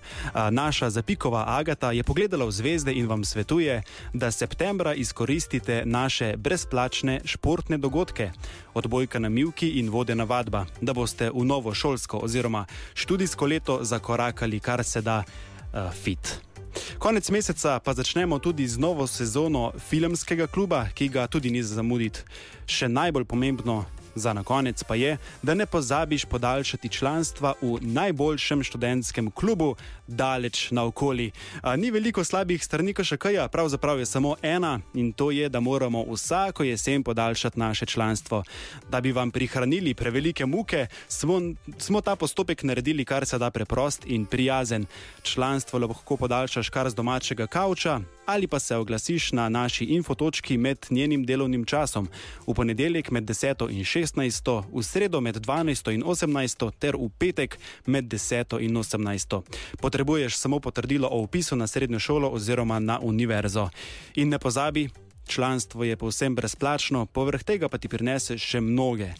Naša 0.51 0.89
zapikova 0.89 1.45
Agata 1.47 1.91
je 1.91 2.03
pogledala 2.03 2.45
v 2.45 2.51
zvezde 2.51 2.93
in 2.93 3.07
vam 3.07 3.23
svetuje, 3.23 3.83
da 4.13 4.31
septembra 4.31 4.93
izkoristite 4.93 5.83
naše 5.85 6.33
brezplačne 6.37 7.21
športne 7.25 7.77
dogodke, 7.77 8.31
odbojka 8.73 9.19
na 9.19 9.29
Milki 9.29 9.69
in 9.69 9.89
vodena 9.89 10.23
vadba, 10.23 10.65
da 10.81 10.93
boste 10.93 11.29
v 11.29 11.45
novo 11.45 11.73
šolsko 11.73 12.17
oziroma 12.17 12.65
študijsko 12.93 13.45
leto 13.45 13.79
zakorakali 13.83 14.59
kar 14.59 14.83
se 14.83 15.01
da 15.01 15.23
uh, 15.23 15.93
fit. 15.93 16.50
Konec 16.99 17.29
meseca 17.29 17.79
pa 17.79 17.93
začnemo 17.93 18.39
tudi 18.39 18.67
z 18.67 18.77
novo 18.77 19.07
sezono 19.07 19.71
filmskega 19.89 20.47
kluba, 20.47 20.87
ki 20.93 21.09
ga 21.09 21.27
tudi 21.27 21.51
ni 21.51 21.63
zamuditi. 21.63 22.23
Še 22.67 22.87
najbolj 22.87 23.25
pomembno, 23.25 23.85
Za 24.15 24.33
na 24.33 24.43
konec 24.43 24.83
pa 24.83 24.95
je, 24.95 25.17
da 25.41 25.53
ne 25.53 25.65
pozabiš 25.65 26.25
podaljšati 26.25 26.89
članstva 26.89 27.53
v 27.61 27.77
najboljšem 27.81 28.63
študentskem 28.63 29.31
klubu, 29.31 29.75
daleč 30.07 30.71
naokoli. 30.71 31.31
Ni 31.77 31.91
veliko 31.91 32.23
slabih 32.23 32.63
strani, 32.63 32.93
še 33.03 33.17
kaj, 33.17 33.47
pravzaprav 33.51 33.99
je 33.99 34.05
samo 34.05 34.35
ena 34.41 34.79
in 34.93 35.13
to 35.13 35.31
je, 35.31 35.49
da 35.49 35.59
moramo 35.59 36.03
vsako 36.09 36.63
jesen 36.63 37.03
podaljšati 37.03 37.59
naše 37.59 37.85
članstvo. 37.85 38.43
Da 38.89 39.01
bi 39.01 39.11
vam 39.11 39.31
prihranili 39.31 39.93
prevelike 39.93 40.45
muke, 40.45 40.87
smo, 41.07 41.39
smo 41.77 42.01
ta 42.01 42.15
postopek 42.15 42.63
naredili 42.63 43.05
kar 43.05 43.25
se 43.25 43.37
da 43.37 43.51
preprost 43.51 44.05
in 44.05 44.25
prijazen. 44.25 44.85
Članstvo 45.23 45.79
lahko 45.79 46.17
podaljšaš 46.17 46.69
kar 46.69 46.89
z 46.89 46.95
domačega 46.95 47.47
kavča 47.47 47.99
ali 48.25 48.47
pa 48.47 48.59
se 48.59 48.75
oglasiš 48.75 49.31
na 49.31 49.49
naši 49.49 49.85
infotočki 49.85 50.57
med 50.57 50.85
njenim 50.89 51.25
delovnim 51.25 51.65
časom, 51.65 52.07
v 52.47 52.53
ponedeljek 52.53 53.11
med 53.11 53.23
10 53.23 53.69
in 53.69 53.83
16, 53.83 54.63
v 54.73 54.83
sredo 54.83 55.21
med 55.21 55.35
12 55.35 55.93
in 55.93 56.03
18 56.03 56.71
ter 56.79 56.95
v 56.95 57.09
petek 57.17 57.59
med 57.85 58.05
10 58.05 58.59
in 58.59 58.77
18. 58.77 59.41
Potrebuješ 59.81 60.37
samo 60.37 60.59
potrdilo 60.59 61.07
o 61.11 61.21
upisu 61.21 61.55
na 61.55 61.67
srednjo 61.67 61.99
šolo 61.99 62.29
oziroma 62.29 62.79
na 62.79 62.99
univerzo. 62.99 63.69
In 64.15 64.29
ne 64.29 64.39
pozabi, 64.39 64.89
članstvo 65.27 65.83
je 65.83 65.97
povsem 65.97 66.35
brezplačno, 66.35 67.05
povrh 67.05 67.43
tega 67.43 67.69
pa 67.69 67.77
ti 67.77 67.87
prinese 67.87 68.37
še 68.37 68.61
mnoge, 68.61 69.13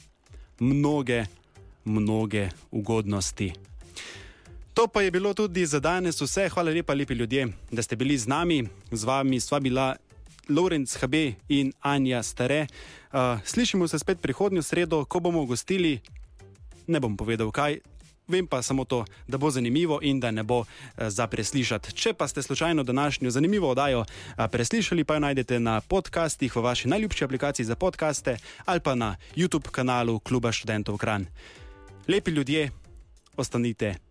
mnoge, 0.59 1.25
mnoge 1.85 2.49
ugodnosti. 2.71 3.70
To 4.73 4.87
pa 4.87 5.01
je 5.01 5.11
bilo 5.11 5.33
tudi 5.33 5.65
za 5.65 5.79
danes 5.79 6.21
vse. 6.21 6.49
Hvala 6.49 6.71
lepa, 6.71 6.93
lepi 6.93 7.13
ljudje, 7.13 7.47
da 7.71 7.83
ste 7.83 7.95
bili 7.95 8.17
z 8.17 8.27
nami. 8.27 8.67
Z 8.91 9.03
vami 9.03 9.39
sva 9.39 9.59
bila 9.59 9.95
Lorenz 10.49 10.95
HB 10.95 11.13
in 11.49 11.73
Anja 11.81 12.23
Stare. 12.23 12.67
Uh, 13.13 13.19
slišimo 13.45 13.87
se 13.87 13.99
spet 13.99 14.21
prihodnjo 14.21 14.61
sredo, 14.61 15.05
ko 15.05 15.19
bomo 15.19 15.45
gostili, 15.45 15.99
ne 16.87 16.99
bom 16.99 17.17
povedal 17.17 17.51
kaj. 17.51 17.79
Vem 18.27 18.47
pa 18.47 18.61
samo 18.61 18.85
to, 18.85 19.05
da 19.27 19.37
bo 19.37 19.51
zanimivo 19.51 19.99
in 20.01 20.19
da 20.19 20.31
ne 20.31 20.43
bo 20.43 20.59
uh, 20.59 20.67
za 21.07 21.27
preslišati. 21.27 21.91
Če 21.91 22.13
pa 22.13 22.27
ste 22.27 22.41
slučajno 22.41 22.83
današnjo 22.83 23.31
zanimivo 23.31 23.69
oddajo 23.69 23.99
uh, 23.99 24.07
preslišali, 24.51 25.03
pa 25.03 25.13
jo 25.13 25.19
najdete 25.19 25.59
na 25.59 25.81
podcastih 25.81 26.55
v 26.55 26.61
vaši 26.61 26.87
najljubši 26.87 27.23
aplikaciji 27.23 27.65
za 27.65 27.75
podkaste 27.75 28.37
ali 28.65 28.79
pa 28.79 28.95
na 28.95 29.15
YouTube 29.35 29.67
kanalu 29.71 30.19
Kluba 30.19 30.51
študentov 30.51 30.97
Kran. 30.97 31.25
Lepi 32.07 32.31
ljudje, 32.31 32.71
ostanite 33.37 34.10